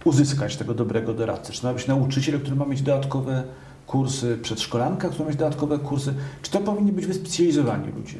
uzyskać 0.05 0.57
tego 0.57 0.75
dobrego 0.75 1.15
doradcę? 1.15 1.53
Czy 1.53 1.61
to 1.61 1.69
ma 1.69 1.75
być 1.75 1.87
nauczyciel, 1.87 2.41
który 2.41 2.57
ma 2.57 2.65
mieć 2.65 2.83
dodatkowe 2.83 3.43
kursy, 3.87 4.39
przedszkolanka, 4.43 5.09
która 5.09 5.25
ma 5.25 5.29
mieć 5.31 5.39
dodatkowe 5.39 5.79
kursy? 5.79 6.15
Czy 6.43 6.51
to 6.51 6.61
powinni 6.61 6.93
być 6.93 7.07
wyspecjalizowani 7.07 7.93
ludzie? 7.93 8.19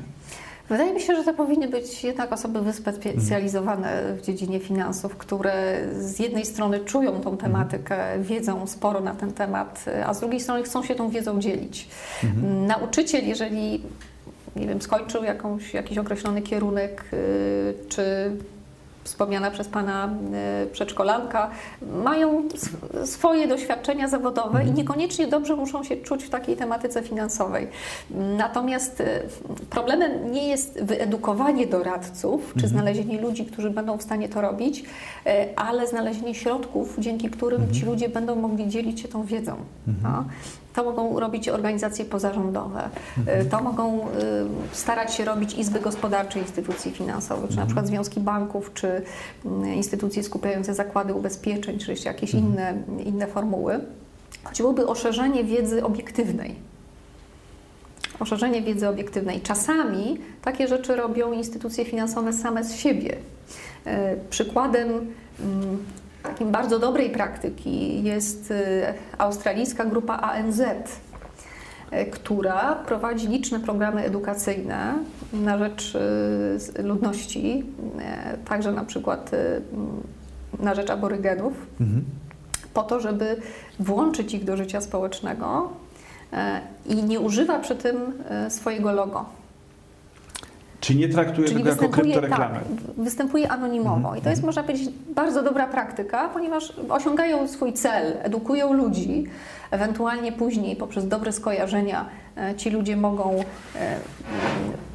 Wydaje 0.69 0.95
mi 0.95 1.01
się, 1.01 1.17
że 1.17 1.25
to 1.25 1.35
powinny 1.35 1.69
być 1.69 2.05
jednak 2.05 2.33
osoby 2.33 2.61
wyspecjalizowane 2.63 4.17
w 4.19 4.23
dziedzinie 4.23 4.61
finansów, 4.61 5.17
które 5.17 5.79
z 5.99 6.19
jednej 6.19 6.47
strony 6.47 6.81
czują 6.81 7.11
tą 7.11 7.31
mhm. 7.31 7.37
tematykę, 7.37 7.97
wiedzą 8.21 8.67
sporo 8.67 9.01
na 9.01 9.15
ten 9.15 9.33
temat, 9.33 9.85
a 10.07 10.15
z 10.15 10.21
drugiej 10.21 10.41
strony 10.41 10.63
chcą 10.63 10.83
się 10.83 10.95
tą 10.95 11.11
wiedzą 11.11 11.41
dzielić. 11.41 11.89
Mhm. 12.25 12.67
Nauczyciel, 12.67 13.27
jeżeli 13.27 13.83
nie 14.57 14.67
wiem, 14.67 14.83
skończył 14.83 15.25
jakąś, 15.25 15.75
jakiś 15.75 15.99
określony 15.99 16.43
kierunek, 16.43 17.05
y, 17.13 17.75
czy 17.89 18.31
wspomniana 19.05 19.51
przez 19.51 19.69
Pana 19.69 20.11
y, 20.65 20.67
przedszkolanka, 20.67 21.51
mają 22.05 22.43
swoje 23.05 23.49
doświadczenia 23.49 24.09
zawodowe 24.09 24.59
i 24.59 24.61
mhm. 24.61 24.77
niekoniecznie 24.77 25.27
dobrze 25.27 25.57
muszą 25.57 25.85
się 25.85 25.97
czuć 25.97 26.25
w 26.25 26.31
takiej 26.31 26.57
tematyce 26.57 27.03
finansowej. 27.03 27.69
Natomiast 28.11 29.01
y, 29.01 29.07
problemem 29.71 30.33
nie 30.33 30.49
jest 30.49 30.83
wyedukowanie 30.83 31.67
doradców, 31.67 32.43
czy 32.47 32.65
mhm. 32.65 32.69
znalezienie 32.69 33.21
ludzi, 33.21 33.47
którzy 33.47 33.71
będą 33.71 33.97
w 33.97 34.03
stanie 34.03 34.29
to 34.29 34.41
robić, 34.41 34.85
ale 35.57 35.87
znalezienie 35.87 36.35
środków, 36.35 36.97
dzięki 36.99 37.31
którym 37.31 37.61
ci 37.61 37.81
mhm. 37.81 37.93
ludzie 37.93 38.09
będą 38.09 38.37
mogli 38.37 38.69
dzielić 38.69 39.01
się 39.01 39.09
tą 39.09 39.25
wiedzą. 39.25 39.57
No. 40.03 40.25
To 40.75 40.85
mogą 40.85 41.21
robić 41.21 41.49
organizacje 41.49 42.05
pozarządowe, 42.05 42.89
mhm. 43.19 43.49
to 43.49 43.63
mogą 43.63 44.01
y, 44.01 44.09
starać 44.73 45.15
się 45.15 45.25
robić 45.25 45.55
izby 45.55 45.81
gospodarcze 45.81 46.39
instytucji 46.39 46.91
finansowych, 46.91 47.51
czy 47.51 47.57
na 47.57 47.63
mhm. 47.63 47.67
przykład 47.67 47.87
związki 47.87 48.21
banków, 48.21 48.75
czy 48.75 49.03
mm, 49.45 49.75
instytucje 49.75 50.23
skupiające 50.23 50.75
zakłady 50.75 51.15
ubezpieczeń, 51.15 51.79
czy 51.79 51.91
jeszcze 51.91 52.09
jakieś 52.09 52.35
mhm. 52.35 52.53
inne, 52.53 52.75
inne 53.05 53.27
formuły. 53.27 53.81
Chodziłoby 54.45 54.87
o 54.87 54.95
szerzenie 54.95 55.45
wiedzy 55.45 55.85
obiektywnej. 55.85 56.55
O 58.21 58.25
szerzenie 58.25 58.63
wiedzy 58.63 58.89
obiektywnej. 58.89 59.41
Czasami 59.41 60.19
takie 60.43 60.69
rzeczy 60.69 60.97
robią 60.97 61.33
instytucje 61.33 61.85
finansowe 61.85 62.33
same 62.33 62.65
z 62.65 62.77
siebie. 62.77 63.17
Y, 63.87 63.91
przykładem 64.31 64.89
mm, 65.41 65.79
takim 66.25 66.53
bardzo 66.53 66.79
dobrej 66.79 67.11
praktyki 67.11 68.03
jest 68.03 68.51
y, 68.51 68.85
australijska 69.19 69.85
grupa 69.85 70.17
ANZ, 70.17 70.61
y, 70.61 70.67
która 72.11 72.75
prowadzi 72.75 73.29
liczne 73.29 73.61
programy 73.61 74.05
edukacyjne 74.05 74.95
na 75.33 75.59
rzecz 75.59 75.95
y, 76.79 76.83
ludności, 76.83 77.65
także 78.49 78.73
na 78.73 78.85
przykład 78.85 79.31
na 80.61 80.75
rzecz 80.75 80.91
aborygenów, 80.91 81.53
mhm. 81.81 82.05
po 82.75 82.83
to, 82.83 83.01
żeby 83.01 83.37
włączyć 83.79 84.35
ich 84.35 84.45
do 84.45 84.57
życia 84.57 84.81
społecznego 84.81 85.69
i 86.87 86.95
nie 86.95 87.21
używa 87.21 87.59
przy 87.59 87.77
tym 87.77 87.97
swojego 88.49 88.93
logo. 88.93 89.25
Czy 90.85 90.95
nie 90.95 91.09
traktuje 91.09 91.49
Czyli 91.49 91.65
tego 91.65 91.71
jako 91.71 91.89
kryptoreklamę? 91.89 92.55
Tak, 92.55 92.95
występuje 92.97 93.49
anonimowo. 93.49 93.97
Mhm. 93.97 94.19
I 94.19 94.21
to 94.23 94.31
jest, 94.31 94.43
można 94.43 94.63
powiedzieć, 94.63 94.89
bardzo 95.15 95.43
dobra 95.43 95.67
praktyka, 95.67 96.29
ponieważ 96.29 96.73
osiągają 96.89 97.49
swój 97.49 97.73
cel, 97.73 98.17
edukują 98.23 98.73
ludzi, 98.73 99.25
ewentualnie 99.71 100.33
później 100.33 100.77
poprzez 100.77 101.09
dobre 101.09 101.33
skojarzenia 101.33 102.07
e, 102.37 102.55
ci 102.55 102.71
ludzie 102.71 102.97
mogą 102.97 103.45
e, 103.77 103.97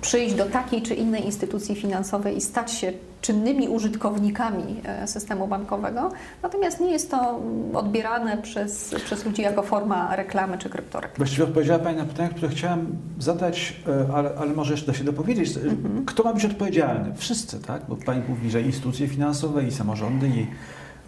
przyjść 0.01 0.35
do 0.35 0.45
takiej 0.45 0.81
czy 0.81 0.95
innej 0.95 1.25
instytucji 1.25 1.75
finansowej 1.75 2.37
i 2.37 2.41
stać 2.41 2.71
się 2.71 2.93
czynnymi 3.21 3.67
użytkownikami 3.67 4.81
e, 4.83 5.07
systemu 5.07 5.47
bankowego, 5.47 6.11
natomiast 6.43 6.79
nie 6.79 6.91
jest 6.91 7.11
to 7.11 7.41
odbierane 7.73 8.37
przez, 8.37 8.95
przez 9.05 9.25
ludzi 9.25 9.41
jako 9.41 9.63
forma 9.63 10.15
reklamy 10.15 10.57
czy 10.57 10.69
kryptoreklamy. 10.69 11.17
Właściwie 11.17 11.43
odpowiedziała 11.43 11.79
Pani 11.79 11.97
na 11.97 12.05
pytanie, 12.05 12.29
które 12.29 12.49
chciałem 12.49 12.97
zadać, 13.19 13.75
e, 13.87 14.13
ale, 14.13 14.31
ale 14.39 14.53
może 14.53 14.73
jeszcze 14.73 14.91
da 14.91 14.97
się 14.97 15.03
dopowiedzieć. 15.03 15.57
Mhm. 15.57 16.05
Kto 16.05 16.23
ma 16.23 16.33
być 16.33 16.45
odpowiedzialny? 16.45 17.13
Wszyscy, 17.15 17.59
tak? 17.59 17.81
Bo 17.89 17.95
Pani 17.95 18.21
mówi, 18.29 18.51
że 18.51 18.61
instytucje 18.61 19.07
finansowe 19.07 19.63
i 19.63 19.71
samorządy 19.71 20.27
i 20.27 20.47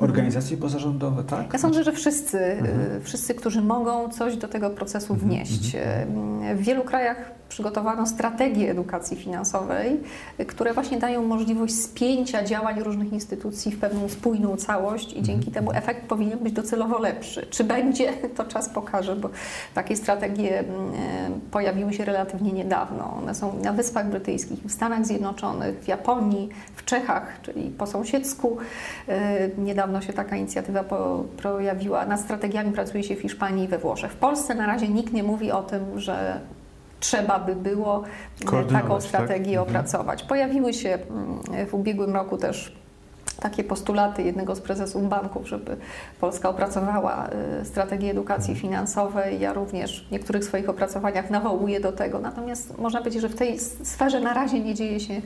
Organizacje 0.01 0.57
pozarządowe, 0.57 1.23
tak? 1.23 1.53
Ja 1.53 1.59
sądzę, 1.59 1.83
że 1.83 1.91
wszyscy, 1.91 2.39
mhm. 2.39 3.01
wszyscy, 3.03 3.35
którzy 3.35 3.61
mogą 3.61 4.09
coś 4.09 4.37
do 4.37 4.47
tego 4.47 4.69
procesu 4.69 5.13
mhm, 5.13 5.29
wnieść. 5.29 5.75
Mhm. 5.75 6.57
W 6.57 6.61
wielu 6.61 6.83
krajach 6.83 7.31
przygotowano 7.51 8.07
strategie 8.07 8.71
edukacji 8.71 9.17
finansowej, 9.17 9.99
które 10.47 10.73
właśnie 10.73 10.99
dają 10.99 11.23
możliwość 11.23 11.75
spięcia 11.75 12.43
działań 12.43 12.83
różnych 12.83 13.13
instytucji 13.13 13.71
w 13.71 13.79
pewną 13.79 14.09
spójną 14.09 14.57
całość 14.57 15.13
i 15.13 15.21
dzięki 15.21 15.51
temu 15.51 15.71
efekt 15.71 16.07
powinien 16.07 16.39
być 16.39 16.53
docelowo 16.53 16.99
lepszy. 16.99 17.47
Czy 17.49 17.63
będzie, 17.63 18.13
to 18.37 18.45
czas 18.45 18.69
pokaże, 18.69 19.15
bo 19.15 19.29
takie 19.73 19.95
strategie 19.95 20.63
pojawiły 21.51 21.93
się 21.93 22.05
relatywnie 22.05 22.51
niedawno. 22.51 23.13
One 23.17 23.35
są 23.35 23.59
na 23.59 23.73
Wyspach 23.73 24.09
Brytyjskich, 24.09 24.59
w 24.59 24.71
Stanach 24.71 25.05
Zjednoczonych, 25.05 25.79
w 25.79 25.87
Japonii, 25.87 26.49
w 26.75 26.85
Czechach, 26.85 27.41
czyli 27.41 27.69
po 27.69 27.87
sąsiedzku. 27.87 28.57
E, 29.07 29.49
niedawno 29.91 30.07
się 30.07 30.13
taka 30.13 30.35
inicjatywa 30.35 30.83
pojawiła. 31.43 32.05
Nad 32.05 32.19
strategiami 32.19 32.71
pracuje 32.71 33.03
się 33.03 33.15
w 33.15 33.21
Hiszpanii 33.21 33.65
i 33.65 33.67
we 33.67 33.77
Włoszech. 33.77 34.11
W 34.11 34.15
Polsce 34.15 34.55
na 34.55 34.65
razie 34.65 34.87
nikt 34.87 35.13
nie 35.13 35.23
mówi 35.23 35.51
o 35.51 35.63
tym, 35.63 35.99
że 35.99 36.39
trzeba 36.99 37.39
by 37.39 37.55
było 37.55 38.03
taką 38.71 38.93
tak? 38.93 39.03
strategię 39.03 39.57
tak? 39.57 39.67
opracować. 39.67 40.23
Pojawiły 40.23 40.73
się 40.73 40.89
mm, 40.89 41.67
w 41.67 41.73
ubiegłym 41.73 42.13
roku 42.13 42.37
też 42.37 42.75
takie 43.39 43.63
postulaty 43.63 44.23
jednego 44.23 44.55
z 44.55 44.61
prezesów 44.61 45.09
banków, 45.09 45.47
żeby 45.47 45.77
Polska 46.19 46.49
opracowała 46.49 47.29
y, 47.61 47.65
strategię 47.65 48.11
edukacji 48.11 48.55
finansowej. 48.55 49.39
Ja 49.39 49.53
również 49.53 50.05
w 50.07 50.11
niektórych 50.11 50.45
swoich 50.45 50.69
opracowaniach 50.69 51.29
nawołuję 51.29 51.79
do 51.79 51.91
tego. 51.91 52.19
Natomiast 52.19 52.77
można 52.77 52.99
powiedzieć, 52.99 53.21
że 53.21 53.29
w 53.29 53.35
tej 53.35 53.59
sferze 53.59 54.19
na 54.19 54.33
razie 54.33 54.59
nie 54.59 54.75
dzieje 54.75 54.99
się, 54.99 55.21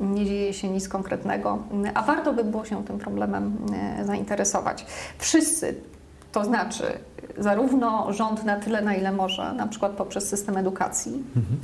nie 0.00 0.24
dzieje 0.24 0.52
się 0.52 0.68
nic 0.68 0.88
konkretnego, 0.88 1.58
a 1.94 2.02
warto 2.02 2.32
by 2.32 2.44
było 2.44 2.64
się 2.64 2.84
tym 2.84 2.98
problemem 2.98 3.56
y, 4.00 4.04
zainteresować. 4.04 4.86
Wszyscy, 5.18 5.74
to 6.32 6.44
znaczy 6.44 6.84
zarówno 7.38 8.12
rząd 8.12 8.44
na 8.44 8.56
tyle, 8.56 8.82
na 8.82 8.94
ile 8.94 9.12
może, 9.12 9.52
na 9.52 9.66
przykład 9.66 9.92
poprzez 9.92 10.28
system 10.28 10.56
edukacji. 10.56 11.22
Mhm. 11.36 11.60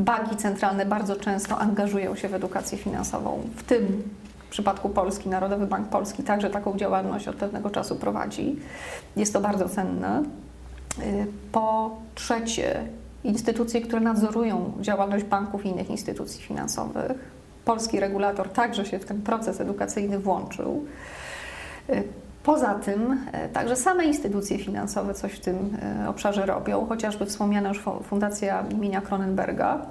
Banki 0.00 0.36
centralne 0.36 0.86
bardzo 0.86 1.16
często 1.16 1.58
angażują 1.58 2.14
się 2.14 2.28
w 2.28 2.34
edukację 2.34 2.78
finansową, 2.78 3.40
w 3.56 3.62
tym 3.62 4.02
w 4.48 4.52
przypadku 4.52 4.88
Polski, 4.88 5.28
Narodowy 5.28 5.66
Bank 5.66 5.88
Polski 5.88 6.22
także 6.22 6.50
taką 6.50 6.76
działalność 6.76 7.28
od 7.28 7.36
pewnego 7.36 7.70
czasu 7.70 7.96
prowadzi. 7.96 8.56
Jest 9.16 9.32
to 9.32 9.40
bardzo 9.40 9.68
cenne. 9.68 10.22
E, 10.98 11.02
po 11.52 11.96
trzecie, 12.14 12.84
instytucje, 13.24 13.80
które 13.80 14.00
nadzorują 14.00 14.72
działalność 14.80 15.24
banków 15.24 15.66
i 15.66 15.68
innych 15.68 15.90
instytucji 15.90 16.42
finansowych. 16.42 17.12
Polski 17.64 18.00
regulator 18.00 18.48
także 18.48 18.86
się 18.86 18.98
w 18.98 19.04
ten 19.04 19.22
proces 19.22 19.60
edukacyjny 19.60 20.18
włączył. 20.18 20.84
E, 22.40 22.44
Poza 22.44 22.74
tym 22.74 23.18
e, 23.32 23.48
także 23.48 23.76
same 23.76 24.04
instytucje 24.04 24.58
finansowe 24.58 25.14
coś 25.14 25.32
w 25.32 25.40
tym 25.40 25.76
e, 26.02 26.08
obszarze 26.08 26.46
robią, 26.46 26.86
chociażby 26.86 27.26
wspomniana 27.26 27.68
już 27.68 27.82
Fundacja 28.08 28.64
imienia 28.70 29.00
Kronenberga, 29.00 29.86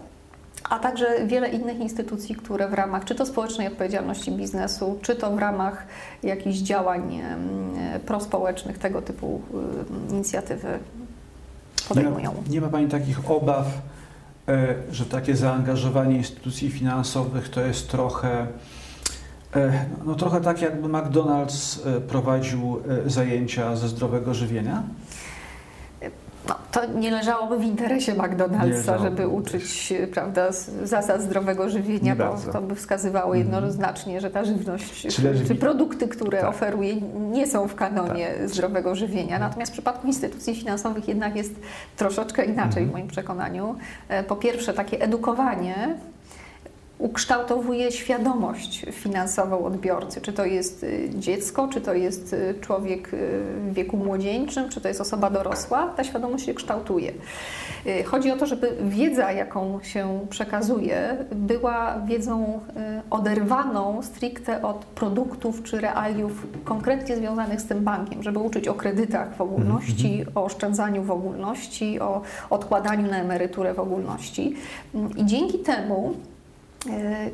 a 0.70 0.80
także 0.80 1.28
wiele 1.28 1.50
innych 1.50 1.80
instytucji, 1.80 2.36
które 2.36 2.68
w 2.68 2.74
ramach 2.74 3.06
czy 3.06 3.16
to 3.16 3.26
społecznej 3.26 3.68
odpowiedzialności 3.68 4.32
biznesu, 4.32 5.00
czy 5.02 5.16
to 5.16 5.32
w 5.32 5.40
ramach 5.40 5.86
jakichś 6.24 6.58
działań 6.58 7.16
e, 7.16 8.00
prospołecznych, 8.00 8.78
tego 8.78 9.02
typu 9.02 9.42
inicjatywy 10.10 10.80
podejmują. 11.90 12.32
Nie 12.32 12.42
ma, 12.42 12.50
nie 12.50 12.62
ma 12.62 12.68
Pani 12.68 12.88
takich 12.88 13.32
obaw, 13.32 13.66
że 14.92 15.06
takie 15.06 15.36
zaangażowanie 15.36 16.18
instytucji 16.18 16.72
finansowych 16.72 17.50
to 17.50 17.62
jest 17.62 17.90
trochę 17.90 18.48
E, 18.48 18.79
no 20.06 20.16
trochę 20.16 20.42
tak, 20.42 20.62
jakby 20.62 20.88
McDonald's 20.88 21.88
e, 21.98 22.02
prowadził 22.02 22.82
e, 23.06 23.10
zajęcia 23.10 23.76
ze 23.76 23.88
zdrowego 23.88 24.34
żywienia. 24.34 24.84
No, 26.48 26.56
to 26.72 26.86
nie 26.86 27.12
leżałoby 27.12 27.58
w 27.58 27.64
interesie 27.64 28.16
McDonald'sa, 28.16 29.02
żeby 29.02 29.28
uczyć 29.28 29.94
prawda, 30.14 30.52
zasad 30.84 31.22
zdrowego 31.22 31.70
żywienia, 31.70 32.16
bo 32.16 32.52
to 32.54 32.62
by 32.62 32.76
wskazywało 32.76 33.36
mhm. 33.36 33.40
jednoznacznie, 33.40 34.22
że 34.22 34.30
ta 34.30 34.46
żywność 34.46 35.02
czy, 35.02 35.46
czy 35.48 35.56
produkty, 35.56 36.08
które 36.08 36.42
tak. 36.42 36.50
oferuje, 36.50 36.96
nie 37.32 37.48
są 37.48 37.68
w 37.68 37.76
kanonie 37.76 38.34
tak. 38.40 38.50
zdrowego 38.50 38.96
żywienia. 38.96 39.40
Natomiast 39.40 39.72
w 39.72 39.74
przypadku 39.74 40.08
instytucji 40.08 40.56
finansowych 40.56 41.08
jednak 41.08 41.36
jest 41.36 41.56
troszeczkę 41.98 42.46
inaczej 42.46 42.84
mhm. 42.84 42.90
w 42.90 42.92
moim 42.92 43.08
przekonaniu. 43.08 43.76
Po 44.28 44.36
pierwsze, 44.36 44.74
takie 44.74 45.02
edukowanie 45.02 45.96
ukształtowuje 47.00 47.92
świadomość 47.92 48.86
finansową 48.92 49.66
odbiorcy. 49.66 50.22
Czy 50.22 50.34
to 50.34 50.46
jest 50.46 50.84
y, 50.84 51.10
dziecko, 51.16 51.68
czy 51.68 51.82
to 51.82 51.94
jest 51.94 52.34
y, 52.34 52.56
człowiek 52.62 53.14
y, 53.14 53.42
w 53.70 53.74
wieku 53.74 53.98
młodzieńczym, 53.98 54.70
czy 54.70 54.82
to 54.82 54.88
jest 54.88 55.02
osoba 55.02 55.30
dorosła, 55.30 55.94
ta 55.98 56.04
świadomość 56.04 56.46
się 56.46 56.54
kształtuje. 56.54 57.12
Chodzi 58.06 58.32
o 58.32 58.38
to, 58.38 58.46
żeby 58.46 58.78
wiedza, 58.82 59.32
jaką 59.32 59.80
się 59.84 60.20
przekazuje, 60.30 61.26
była 61.32 62.00
wiedzą 62.00 62.60
oderwaną 63.10 64.02
stricte 64.04 64.62
od 64.62 64.86
produktów 64.86 65.64
czy 65.64 65.82
realiów 65.82 66.48
konkretnie 66.64 67.16
związanych 67.16 67.62
z 67.62 67.66
tym 67.66 67.84
bankiem, 67.84 68.24
żeby 68.24 68.40
uczyć 68.40 68.68
o 68.68 68.74
kredytach 68.74 69.36
w 69.36 69.42
ogólności, 69.42 70.14
mm 70.14 70.26
-hmm. 70.26 70.32
o 70.36 70.44
oszczędzaniu 70.44 71.04
w 71.04 71.12
ogólności, 71.12 72.00
o 72.00 72.22
odkładaniu 72.50 73.12
na 73.12 73.18
emeryturę 73.18 73.74
w 73.74 73.80
ogólności. 73.80 74.56
I 75.18 75.26
dzięki 75.26 75.60
temu 75.60 76.14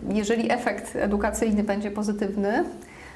jeżeli 0.09 0.51
efekt 0.51 0.95
edukacyjny 0.95 1.63
będzie 1.63 1.91
pozytywny, 1.91 2.63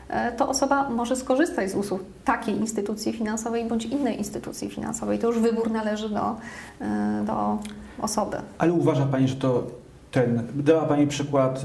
e, 0.10 0.32
to 0.32 0.50
osoba 0.50 0.90
może 0.90 1.16
skorzystać 1.16 1.72
z 1.72 1.76
usług 1.76 2.02
takiej 2.26 2.56
instytucji 2.56 3.14
finansowej 3.14 3.66
bądź 3.66 3.86
innej 3.86 4.18
instytucji 4.18 4.70
finansowej. 4.70 5.20
To 5.20 5.28
już 5.28 5.40
wybór 5.40 5.72
należy 5.72 6.10
do, 6.10 6.36
e, 6.82 7.24
do 7.26 7.58
osoby. 8.02 8.38
Ale 8.58 8.74
uważa 8.74 9.06
Pani, 9.06 9.28
że 9.28 9.36
to 9.36 9.68
ten, 10.12 10.44
dała 10.56 10.86
Pani 10.86 11.08
przykład 11.08 11.62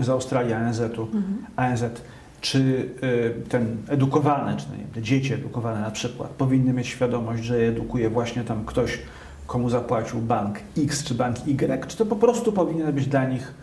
z, 0.00 0.08
Australii 0.08 0.52
ANZ-u, 0.52 1.02
mhm. 1.02 1.46
ANZ. 1.56 1.84
Czy 2.40 2.90
ten 3.48 3.76
edukowany, 3.88 4.56
czy 4.56 4.66
nie, 4.78 4.84
te 4.94 5.02
dzieci 5.02 5.32
edukowane 5.32 5.80
na 5.80 5.90
przykład, 5.90 6.30
powinny 6.30 6.72
mieć 6.72 6.86
świadomość, 6.86 7.44
że 7.44 7.56
edukuje 7.56 8.10
właśnie 8.10 8.44
tam 8.44 8.64
ktoś, 8.64 8.98
komu 9.46 9.70
zapłacił 9.70 10.18
bank 10.18 10.58
X 10.78 11.04
czy 11.04 11.14
bank 11.14 11.36
Y, 11.48 11.86
czy 11.86 11.96
to 11.96 12.06
po 12.06 12.16
prostu 12.16 12.52
powinien 12.52 12.92
być 12.92 13.06
dla 13.06 13.24
nich 13.24 13.54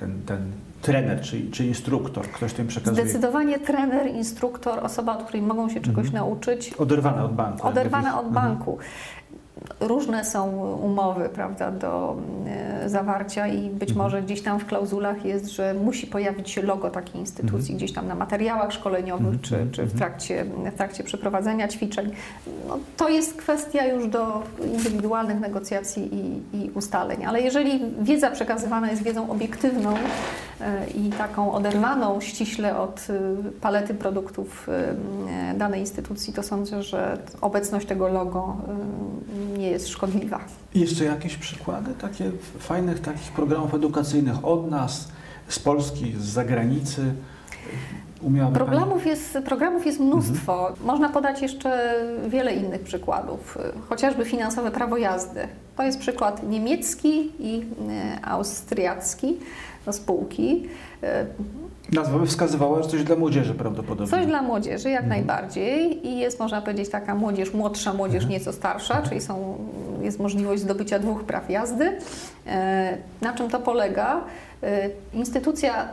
ten, 0.00 0.22
ten 0.26 0.52
trener 0.82 1.20
czy, 1.20 1.50
czy 1.50 1.66
instruktor, 1.66 2.26
ktoś 2.28 2.52
tym 2.52 2.66
przekazuje? 2.66 3.04
Zdecydowanie 3.04 3.58
trener, 3.58 4.06
instruktor, 4.06 4.84
osoba, 4.84 5.18
od 5.18 5.24
której 5.24 5.42
mogą 5.42 5.68
się 5.68 5.80
czegoś 5.80 6.06
mhm. 6.06 6.14
nauczyć. 6.14 6.72
Oderwane 6.72 7.24
od 7.24 7.34
banku. 7.34 7.66
Oderwane 7.66 8.14
od 8.14 8.26
mhm. 8.26 8.34
Różne 9.80 10.24
są 10.24 10.50
umowy 10.76 11.28
prawda, 11.28 11.70
do 11.70 12.16
e, 12.46 12.88
zawarcia 12.88 13.46
i 13.46 13.70
być 13.70 13.88
mhm. 13.88 14.06
może 14.06 14.22
gdzieś 14.22 14.42
tam 14.42 14.58
w 14.58 14.66
klauzulach 14.66 15.24
jest, 15.24 15.50
że 15.50 15.74
musi 15.74 16.06
pojawić 16.06 16.50
się 16.50 16.62
logo 16.62 16.90
takiej 16.90 17.20
instytucji, 17.20 17.58
mhm. 17.58 17.76
gdzieś 17.76 17.92
tam 17.92 18.08
na 18.08 18.14
materiałach 18.14 18.72
szkoleniowych 18.72 19.26
mhm. 19.26 19.42
czy, 19.42 19.50
czy 19.50 19.82
w, 19.82 19.92
mhm. 19.92 19.98
trakcie, 19.98 20.44
w 20.44 20.74
trakcie 20.76 21.04
przeprowadzenia 21.04 21.68
ćwiczeń. 21.68 22.10
No, 22.68 22.78
to 22.96 23.08
jest 23.08 23.36
kwestia 23.36 23.86
już 23.86 24.08
do 24.08 24.42
indywidualnych 24.74 25.40
negocjacji 25.40 26.14
i, 26.14 26.42
i 26.56 26.70
ustaleń, 26.70 27.24
ale 27.24 27.40
jeżeli 27.40 27.80
wiedza 28.00 28.30
przekazywana 28.30 28.90
jest 28.90 29.02
wiedzą 29.02 29.30
obiektywną 29.30 29.94
e, 30.60 30.86
i 30.86 31.10
taką 31.10 31.52
oderwaną 31.52 32.20
ściśle 32.20 32.78
od 32.78 33.06
e, 33.10 33.60
palety 33.60 33.94
produktów 33.94 34.68
danej 35.56 35.80
instytucji, 35.80 36.32
to 36.32 36.42
sądzę, 36.42 36.82
że 36.82 37.18
obecność 37.40 37.86
tego 37.86 38.08
logo 38.08 38.56
nie 39.58 39.70
jest 39.70 39.88
szkodliwa. 39.88 40.40
Jeszcze 40.74 41.04
jakieś 41.04 41.36
przykłady 41.36 41.94
takie 41.94 42.30
fajnych 42.58 43.00
takich 43.00 43.32
programów 43.32 43.74
edukacyjnych 43.74 44.44
od 44.44 44.70
nas, 44.70 45.08
z 45.48 45.58
Polski, 45.58 46.14
z 46.18 46.24
zagranicy? 46.24 47.14
umiałaby 48.22 48.56
Programów 48.56 48.98
Pani... 48.98 49.10
jest, 49.10 49.38
programów 49.44 49.86
jest 49.86 50.00
mnóstwo. 50.00 50.68
Mhm. 50.68 50.86
Można 50.86 51.08
podać 51.08 51.42
jeszcze 51.42 51.94
wiele 52.28 52.54
innych 52.54 52.82
przykładów. 52.82 53.58
Chociażby 53.88 54.24
finansowe 54.24 54.70
prawo 54.70 54.96
jazdy. 54.96 55.48
To 55.76 55.82
jest 55.82 55.98
przykład 55.98 56.48
niemiecki 56.48 57.30
i 57.38 57.64
e, 57.90 58.24
austriacki 58.24 59.36
spółki. 59.90 60.68
E, 61.02 61.26
Nazwa 61.92 62.18
by 62.18 62.26
wskazywała, 62.26 62.82
że 62.82 62.88
coś 62.88 63.04
dla 63.04 63.16
młodzieży 63.16 63.54
prawdopodobnie. 63.54 64.10
Coś 64.10 64.26
dla 64.26 64.42
młodzieży, 64.42 64.90
jak 64.90 65.02
mhm. 65.02 65.18
najbardziej. 65.18 66.06
I 66.06 66.18
jest, 66.18 66.40
można 66.40 66.62
powiedzieć, 66.62 66.88
taka 66.88 67.14
młodzież 67.14 67.54
młodsza, 67.54 67.94
młodzież 67.94 68.22
mhm. 68.22 68.32
nieco 68.32 68.52
starsza, 68.52 68.94
mhm. 68.94 69.08
czyli 69.08 69.20
są, 69.20 69.58
jest 70.02 70.18
możliwość 70.18 70.62
zdobycia 70.62 70.98
dwóch 70.98 71.24
praw 71.24 71.50
jazdy. 71.50 71.98
E, 72.46 72.98
na 73.20 73.32
czym 73.32 73.50
to 73.50 73.60
polega? 73.60 74.24
Instytucja 75.14 75.88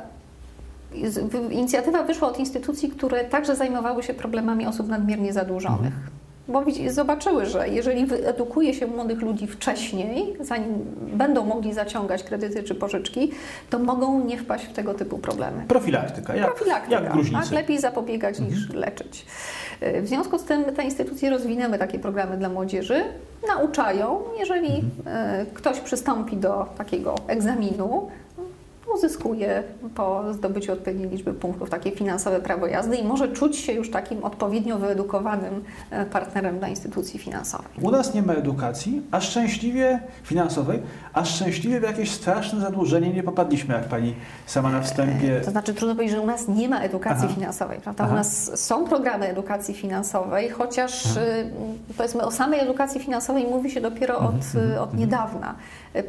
Inicjatywa 1.51 2.03
wyszła 2.03 2.27
od 2.27 2.39
instytucji, 2.39 2.89
które 2.89 3.25
także 3.25 3.55
zajmowały 3.55 4.03
się 4.03 4.13
problemami 4.13 4.67
osób 4.67 4.87
nadmiernie 4.87 5.33
zadłużonych. 5.33 5.93
Bo 6.49 6.63
zobaczyły, 6.87 7.45
że 7.45 7.69
jeżeli 7.69 8.05
wyedukuje 8.05 8.73
się 8.73 8.87
młodych 8.87 9.21
ludzi 9.21 9.47
wcześniej, 9.47 10.37
zanim 10.39 10.73
będą 11.13 11.45
mogli 11.45 11.73
zaciągać 11.73 12.23
kredyty 12.23 12.63
czy 12.63 12.75
pożyczki, 12.75 13.31
to 13.69 13.79
mogą 13.79 14.25
nie 14.25 14.37
wpaść 14.37 14.65
w 14.65 14.73
tego 14.73 14.93
typu 14.93 15.17
problemy. 15.17 15.63
Profilaktyka, 15.67 16.35
jak, 16.35 16.55
Profilaktyka, 16.55 17.01
jak 17.01 17.13
gruźlicy. 17.13 17.41
Tak? 17.41 17.51
Lepiej 17.51 17.79
zapobiegać 17.79 18.39
mhm. 18.39 18.55
niż 18.55 18.69
leczyć. 18.73 19.25
W 19.81 20.07
związku 20.07 20.37
z 20.37 20.43
tym 20.43 20.63
te 20.63 20.83
instytucje 20.83 21.29
rozwinęły 21.29 21.77
takie 21.77 21.99
programy 21.99 22.37
dla 22.37 22.49
młodzieży, 22.49 23.03
nauczają, 23.47 24.19
jeżeli 24.39 24.75
mhm. 24.75 24.89
E, 25.05 25.45
ktoś 25.53 25.79
przystąpi 25.79 26.37
do 26.37 26.65
takiego 26.77 27.15
egzaminu, 27.27 28.07
uzyskuje 28.99 29.63
po 29.95 30.33
zdobyciu 30.33 30.73
odpowiedniej 30.73 31.09
liczby 31.09 31.33
punktów 31.33 31.69
takie 31.69 31.91
finansowe 31.91 32.39
prawo 32.39 32.67
jazdy 32.67 32.95
i 32.95 33.03
może 33.03 33.27
czuć 33.27 33.57
się 33.57 33.73
już 33.73 33.91
takim 33.91 34.23
odpowiednio 34.23 34.77
wyedukowanym 34.77 35.63
e, 35.91 36.05
partnerem 36.05 36.59
dla 36.59 36.67
instytucji 36.67 37.19
finansowej. 37.19 37.67
U 37.81 37.91
nas 37.91 38.13
nie 38.13 38.21
ma 38.21 38.33
edukacji, 38.33 39.01
a 39.11 39.21
szczęśliwie 39.21 39.99
finansowej, 40.23 40.81
a 41.13 41.25
szczęśliwie 41.25 41.79
w 41.79 41.83
jakieś 41.83 42.11
straszne 42.11 42.61
zadłużenie 42.61 43.13
nie 43.13 43.23
popadliśmy, 43.23 43.73
jak 43.73 43.83
pani 43.83 44.15
sama 44.45 44.69
na 44.69 44.81
wstępie. 44.81 45.37
E, 45.37 45.41
to 45.41 45.51
znaczy 45.51 45.73
trudno 45.73 45.95
powiedzieć, 45.95 46.15
że 46.15 46.21
u 46.21 46.25
nas 46.25 46.47
nie 46.47 46.69
ma 46.69 46.79
edukacji 46.79 47.25
Aha. 47.25 47.35
finansowej. 47.35 47.79
Prawda? 47.79 48.07
U 48.07 48.13
nas 48.13 48.59
są 48.59 48.87
programy 48.87 49.27
edukacji 49.27 49.73
finansowej, 49.73 50.49
chociaż 50.49 51.05
Aha. 51.11 51.21
Y, 51.21 51.93
powiedzmy 51.97 52.25
o 52.25 52.31
samej 52.31 52.59
edukacji 52.59 53.01
finansowej 53.01 53.45
mówi 53.45 53.71
się 53.71 53.81
dopiero 53.81 54.17
od, 54.17 54.33
mhm, 54.33 54.65
mhm, 54.65 54.83
od 54.83 54.89
mhm. 54.89 54.99
niedawna. 54.99 55.55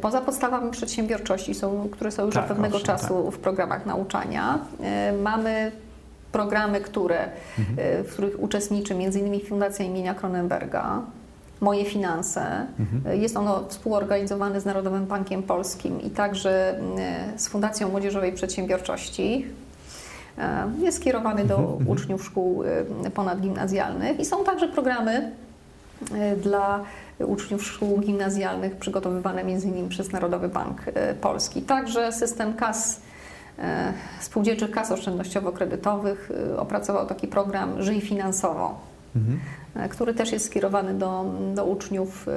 Poza 0.01 0.21
podstawami 0.21 0.71
przedsiębiorczości, 0.71 1.53
są, 1.53 1.89
które 1.91 2.11
są 2.11 2.25
już 2.25 2.35
tak, 2.35 2.43
od 2.43 2.47
pewnego 2.47 2.79
czasu 2.83 3.23
tak. 3.23 3.33
w 3.33 3.37
programach 3.37 3.85
nauczania, 3.85 4.59
e, 4.81 5.13
mamy 5.13 5.71
programy, 6.31 6.81
które, 6.81 7.29
mhm. 7.59 8.03
w 8.03 8.13
których 8.13 8.43
uczestniczy 8.43 8.93
m.in. 8.93 9.45
Fundacja 9.45 9.85
imienia 9.85 10.13
Kronenberga, 10.13 11.01
Moje 11.61 11.85
Finanse. 11.85 12.67
Mhm. 12.79 13.21
Jest 13.21 13.37
ono 13.37 13.63
współorganizowane 13.69 14.61
z 14.61 14.65
Narodowym 14.65 15.05
Bankiem 15.05 15.43
Polskim 15.43 16.01
i 16.01 16.09
także 16.09 16.79
z 17.35 17.47
Fundacją 17.47 17.89
Młodzieżowej 17.89 18.33
Przedsiębiorczości. 18.33 19.45
E, 20.37 20.71
jest 20.79 20.97
skierowany 20.97 21.45
do 21.45 21.57
mhm. 21.57 21.87
uczniów 21.87 22.25
szkół 22.25 22.63
ponadgimnazjalnych 23.13 24.19
i 24.19 24.25
są 24.25 24.43
także 24.43 24.67
programy 24.67 25.31
dla 26.37 26.83
uczniów 27.25 27.63
szkół 27.63 27.99
gimnazjalnych 27.99 28.75
przygotowywane 28.75 29.41
m.in. 29.41 29.89
przez 29.89 30.11
Narodowy 30.11 30.49
Bank 30.49 30.81
e, 30.85 31.13
Polski. 31.13 31.61
Także 31.61 32.11
system 32.11 32.53
kas 32.53 33.01
e, 33.59 33.93
spółdzielczych 34.19 34.71
kas 34.71 34.91
oszczędnościowo-kredytowych 34.91 36.31
e, 36.53 36.59
opracował 36.59 37.07
taki 37.07 37.27
program 37.27 37.83
Żyj 37.83 38.01
finansowo, 38.01 38.79
mhm. 39.15 39.39
który 39.89 40.13
też 40.13 40.31
jest 40.31 40.45
skierowany 40.45 40.93
do, 40.93 41.25
do 41.55 41.65
uczniów 41.65 42.27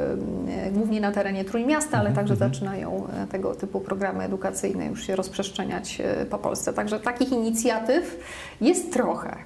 głównie 0.73 1.01
na 1.01 1.13
terenie 1.13 1.45
Trójmiasta, 1.45 1.99
ale 1.99 2.09
mhm. 2.09 2.15
także 2.15 2.35
mhm. 2.35 2.53
zaczynają 2.53 3.07
tego 3.33 3.55
typu 3.55 3.81
programy 3.81 4.25
edukacyjne 4.25 4.87
już 4.87 5.07
się 5.07 5.17
rozprzestrzeniać 5.17 6.03
po 6.31 6.39
Polsce. 6.39 6.73
Także 6.73 7.01
takich 7.01 7.33
inicjatyw 7.33 8.19
jest 8.61 8.93
trochę. 8.93 9.37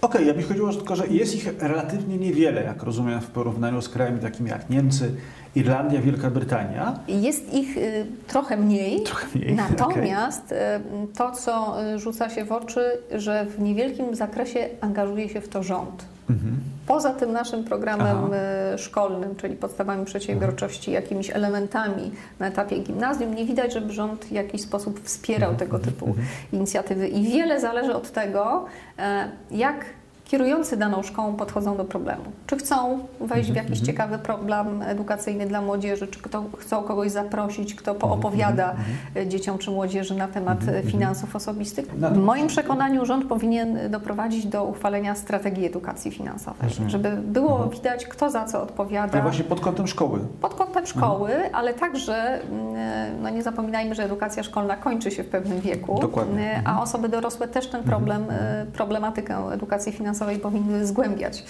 Okej, 0.00 0.20
okay, 0.20 0.24
ja 0.24 0.34
mi 0.34 0.42
chodziło 0.42 0.72
tylko, 0.72 0.96
że 0.96 1.06
jest 1.06 1.34
ich 1.34 1.54
relatywnie 1.60 2.16
niewiele, 2.16 2.62
jak 2.62 2.82
rozumiem, 2.82 3.20
w 3.20 3.26
porównaniu 3.26 3.82
z 3.82 3.88
krajami 3.88 4.20
takimi 4.20 4.50
jak 4.50 4.70
Niemcy, 4.70 5.14
Irlandia, 5.54 6.00
Wielka 6.00 6.30
Brytania. 6.30 6.98
Jest 7.08 7.54
ich 7.54 7.76
y, 7.76 8.06
trochę 8.26 8.56
mniej. 8.56 9.02
Trochę 9.02 9.26
mniej. 9.34 9.54
Natomiast 9.68 10.44
okay. 10.44 10.80
to, 11.16 11.30
co 11.30 11.76
y, 11.94 11.98
rzuca 11.98 12.30
się 12.30 12.44
w 12.44 12.52
oczy, 12.52 12.80
że 13.14 13.46
w 13.46 13.60
niewielkim 13.60 14.14
zakresie 14.14 14.68
angażuje 14.80 15.28
się 15.28 15.40
w 15.40 15.48
to 15.48 15.62
rząd. 15.62 16.04
Mhm. 16.30 16.55
Poza 16.86 17.14
tym 17.14 17.32
naszym 17.32 17.64
programem 17.64 18.16
Aha. 18.16 18.28
Y, 18.74 18.78
szkolnym, 18.78 19.36
czyli 19.36 19.56
podstawami 19.56 20.04
przedsiębiorczości, 20.04 20.90
mhm. 20.90 21.04
jakimiś 21.04 21.30
elementami 21.30 22.12
na 22.38 22.46
etapie 22.46 22.78
gimnazjum, 22.78 23.34
nie 23.34 23.44
widać, 23.44 23.72
żeby 23.72 23.92
rząd 23.92 24.24
w 24.24 24.32
jakiś 24.32 24.62
sposób 24.62 25.00
wspierał 25.00 25.50
mhm. 25.50 25.58
tego 25.58 25.84
typu 25.84 26.06
mhm. 26.06 26.26
inicjatywy. 26.52 27.08
I 27.08 27.22
wiele 27.22 27.60
zależy 27.60 27.94
od 27.94 28.10
tego, 28.10 28.64
e, 28.98 29.28
jak 29.50 29.84
kierujący 30.26 30.76
daną 30.76 31.02
szkołą 31.02 31.36
podchodzą 31.36 31.76
do 31.76 31.84
problemu. 31.84 32.24
Czy 32.46 32.56
chcą 32.56 32.98
wejść 33.20 33.48
w 33.48 33.50
mhm, 33.50 33.56
jakiś 33.56 33.80
mhm. 33.80 33.86
ciekawy 33.86 34.18
problem 34.18 34.82
edukacyjny 34.82 35.46
dla 35.46 35.60
młodzieży, 35.60 36.06
czy 36.06 36.22
kto, 36.22 36.44
chcą 36.58 36.82
kogoś 36.82 37.10
zaprosić, 37.10 37.74
kto 37.74 37.90
mhm, 37.92 38.10
poopowiada 38.10 38.74
e, 39.16 39.26
dzieciom 39.26 39.58
czy 39.58 39.70
młodzieży 39.70 40.14
na 40.14 40.28
temat 40.28 40.58
e, 40.68 40.82
finansów 40.82 41.36
osobistych. 41.36 41.86
W 41.94 42.18
moim 42.18 42.46
przekonaniu 42.46 43.06
rząd 43.06 43.24
powinien 43.24 43.90
doprowadzić 43.90 44.46
do 44.46 44.64
uchwalenia 44.64 45.14
strategii 45.14 45.66
edukacji 45.66 46.10
finansowej, 46.10 46.70
żeby 46.86 47.10
było 47.10 47.66
widać, 47.66 48.06
kto 48.06 48.30
za 48.30 48.44
co 48.44 48.62
odpowiada. 48.62 49.12
Ale 49.12 49.22
właśnie 49.22 49.44
pod 49.44 49.60
kątem 49.60 49.86
szkoły. 49.86 50.20
Pod 50.40 50.54
kątem 50.54 50.86
szkoły, 50.86 51.30
ale 51.52 51.74
także, 51.74 52.42
mm, 52.42 52.76
e, 52.76 53.10
no 53.22 53.30
nie 53.30 53.42
zapominajmy, 53.42 53.94
że 53.94 54.04
edukacja 54.04 54.42
szkolna 54.42 54.76
kończy 54.76 55.10
się 55.10 55.24
w 55.24 55.28
pewnym 55.28 55.60
wieku, 55.60 55.98
Dokładnie. 56.00 56.62
a 56.64 56.82
osoby 56.82 57.08
dorosłe 57.08 57.48
też 57.48 57.66
ten 57.66 57.82
problem, 57.82 58.24
problematykę 58.72 59.36
edukacji 59.52 59.92
finansowej 59.92 60.15
finansowej 60.16 60.38
powinny 60.38 60.86
zgłębiać. 60.86 61.44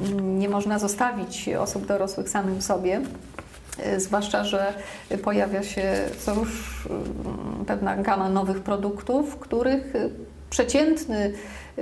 Mhm. 0.00 0.38
Nie 0.38 0.48
można 0.48 0.78
zostawić 0.78 1.48
osób 1.48 1.86
dorosłych 1.86 2.28
samym 2.28 2.62
sobie. 2.62 3.00
E, 3.78 4.00
zwłaszcza, 4.00 4.44
że 4.44 4.74
pojawia 5.22 5.62
się 5.62 5.94
co 6.18 6.34
już 6.34 6.86
mm, 6.90 7.64
pewna 7.66 7.96
gama 7.96 8.28
nowych 8.28 8.60
produktów, 8.60 9.36
których 9.36 9.92
przeciętny 10.50 11.32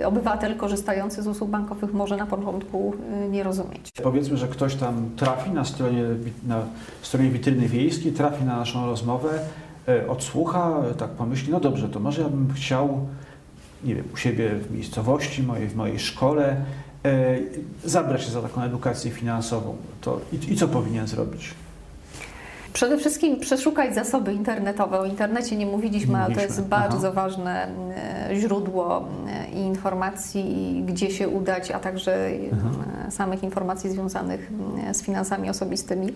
obywatel 0.05 0.57
korzystający 0.57 1.23
z 1.23 1.27
usług 1.27 1.51
bankowych 1.51 1.93
może 1.93 2.17
na 2.17 2.27
początku 2.27 2.95
e, 3.13 3.29
nie 3.29 3.43
rozumieć. 3.43 3.91
Powiedzmy, 4.03 4.37
że 4.37 4.49
ktoś 4.49 4.75
tam 4.75 5.11
trafi 5.17 5.51
na 5.51 5.65
stronie, 5.65 6.03
na 6.47 6.63
stronie 7.03 7.31
witryny 7.31 7.69
wiejskiej, 7.69 8.13
trafi 8.13 8.45
na 8.45 8.57
naszą 8.57 8.87
rozmowę, 8.87 9.31
e, 9.89 10.09
odsłucha, 10.09 10.83
tak 10.99 11.11
pomyśli, 11.11 11.53
no 11.53 11.61
dobrze, 11.61 11.89
to 11.89 12.01
może 12.01 12.23
ja 12.23 12.29
bym 12.29 12.53
chciał 12.55 13.07
nie 13.85 13.95
wiem, 13.95 14.05
u 14.15 14.17
siebie 14.17 14.51
w 14.51 14.71
miejscowości 14.71 15.43
mojej, 15.43 15.69
w 15.69 15.77
mojej 15.77 15.99
szkole, 15.99 16.57
e, 17.05 17.39
zabrać 17.85 18.25
się 18.25 18.31
za 18.31 18.43
taką 18.43 18.63
edukację 18.63 19.11
finansową. 19.11 19.77
To, 20.01 20.21
i, 20.33 20.53
I 20.53 20.57
co 20.57 20.69
powinien 20.69 21.07
zrobić? 21.07 21.55
Przede 22.73 22.99
wszystkim 22.99 23.41
przeszukać 23.41 23.95
zasoby 23.95 24.33
internetowe. 24.33 24.99
O 24.99 25.05
internecie 25.05 25.57
nie 25.57 25.67
mówiliśmy, 25.67 26.19
ale 26.19 26.35
to 26.35 26.41
jest 26.41 26.63
bardzo 26.63 27.09
Aha. 27.09 27.13
ważne 27.13 27.69
e, 28.31 28.37
źródło 28.37 29.09
e, 29.29 29.51
informacji, 29.51 30.83
gdzie 30.87 31.11
się 31.11 31.29
udać, 31.29 31.71
a 31.71 31.79
także 31.79 32.31
Aha. 32.53 32.71
samych 33.11 33.43
informacji 33.43 33.91
związanych 33.91 34.51
z 34.93 35.03
finansami 35.03 35.51
osobistymi. 35.51 36.13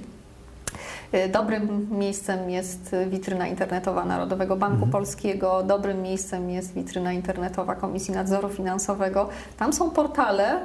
Y, 1.14 1.28
dobrym 1.28 1.88
miejscem 1.90 2.50
jest 2.50 2.96
witryna 3.06 3.46
internetowa 3.46 4.04
Narodowego 4.04 4.56
Banku 4.56 4.74
mhm. 4.74 4.92
Polskiego, 4.92 5.62
dobrym 5.62 6.02
miejscem 6.02 6.50
jest 6.50 6.74
witryna 6.74 7.12
internetowa 7.12 7.74
Komisji 7.74 8.14
Nadzoru 8.14 8.48
Finansowego. 8.48 9.28
Tam 9.56 9.72
są 9.72 9.90
portale, 9.90 10.60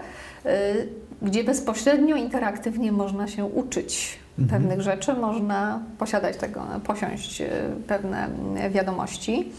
y, 0.46 0.50
gdzie 1.22 1.44
bezpośrednio, 1.44 2.16
interaktywnie 2.16 2.92
można 2.92 3.28
się 3.28 3.46
uczyć 3.46 4.20
mhm. 4.40 4.62
pewnych 4.62 4.82
rzeczy, 4.82 5.14
można 5.14 5.80
posiadać 5.98 6.38
tego, 6.38 6.62
posiąść 6.84 7.42
y, 7.42 7.50
pewne 7.88 8.30
wiadomości. 8.70 9.52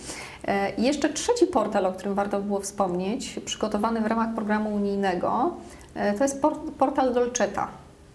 I 0.79 0.83
jeszcze 0.83 1.09
trzeci 1.09 1.47
portal, 1.47 1.87
o 1.87 1.92
którym 1.92 2.14
warto 2.14 2.40
było 2.40 2.61
wspomnieć, 2.61 3.40
przygotowany 3.44 4.01
w 4.01 4.07
ramach 4.07 4.35
programu 4.35 4.75
unijnego, 4.75 5.57
to 6.18 6.25
jest 6.25 6.42
portal 6.79 7.14
Dolceta 7.14 7.68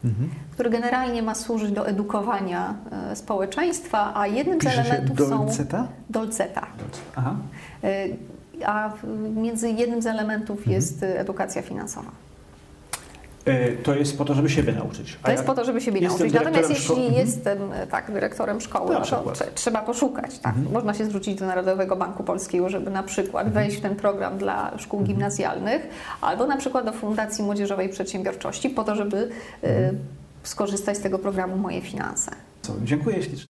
mhm. 0.05 0.29
który 0.51 0.69
generalnie 0.69 1.23
ma 1.23 1.35
służyć 1.35 1.71
do 1.71 1.87
edukowania 1.87 2.75
e, 2.91 3.15
społeczeństwa, 3.15 4.11
a 4.15 4.27
jednym 4.27 4.59
Pisze 4.59 4.75
z 4.75 4.77
elementów 4.79 5.29
dolceta? 5.29 5.77
są 5.77 5.87
dolceta. 6.09 6.67
Aha. 7.15 7.35
E, 7.83 8.07
a 8.65 8.93
między 9.35 9.69
jednym 9.69 10.01
z 10.01 10.05
elementów 10.05 10.57
mhm. 10.57 10.75
jest 10.75 11.03
edukacja 11.03 11.61
finansowa. 11.61 12.11
To 13.83 13.95
jest 13.95 14.17
po 14.17 14.25
to, 14.25 14.33
żeby 14.33 14.49
siebie 14.49 14.73
nauczyć. 14.73 15.17
A 15.23 15.25
to 15.25 15.31
jest 15.31 15.43
po 15.43 15.55
to, 15.55 15.65
żeby 15.65 15.81
siebie 15.81 16.01
nauczyć. 16.01 16.33
Natomiast 16.33 16.69
jeśli. 16.69 16.95
Mhm. 16.95 17.13
jestem 17.13 17.57
tak, 17.91 18.11
dyrektorem 18.11 18.61
szkoły, 18.61 18.93
no 18.93 19.01
to 19.01 19.33
trzeba 19.55 19.81
poszukać. 19.81 20.39
Tak? 20.39 20.55
Mhm. 20.55 20.73
Można 20.73 20.93
się 20.93 21.05
zwrócić 21.05 21.39
do 21.39 21.45
Narodowego 21.45 21.95
Banku 21.95 22.23
Polskiego, 22.23 22.69
żeby 22.69 22.91
na 22.91 23.03
przykład 23.03 23.47
mhm. 23.47 23.65
wejść 23.65 23.77
w 23.77 23.81
ten 23.81 23.95
program 23.95 24.37
dla 24.37 24.77
szkół 24.77 24.99
mhm. 24.99 25.15
gimnazjalnych, 25.15 25.89
albo 26.21 26.47
na 26.47 26.57
przykład 26.57 26.85
do 26.85 26.93
Fundacji 26.93 27.43
Młodzieżowej 27.43 27.89
Przedsiębiorczości, 27.89 28.69
po 28.69 28.83
to, 28.83 28.95
żeby 28.95 29.29
mhm. 29.61 29.97
skorzystać 30.43 30.97
z 30.97 31.01
tego 31.01 31.19
programu 31.19 31.57
Moje 31.57 31.81
Finanse. 31.81 32.31
Dziękuję 32.83 33.23
ślicznie. 33.23 33.48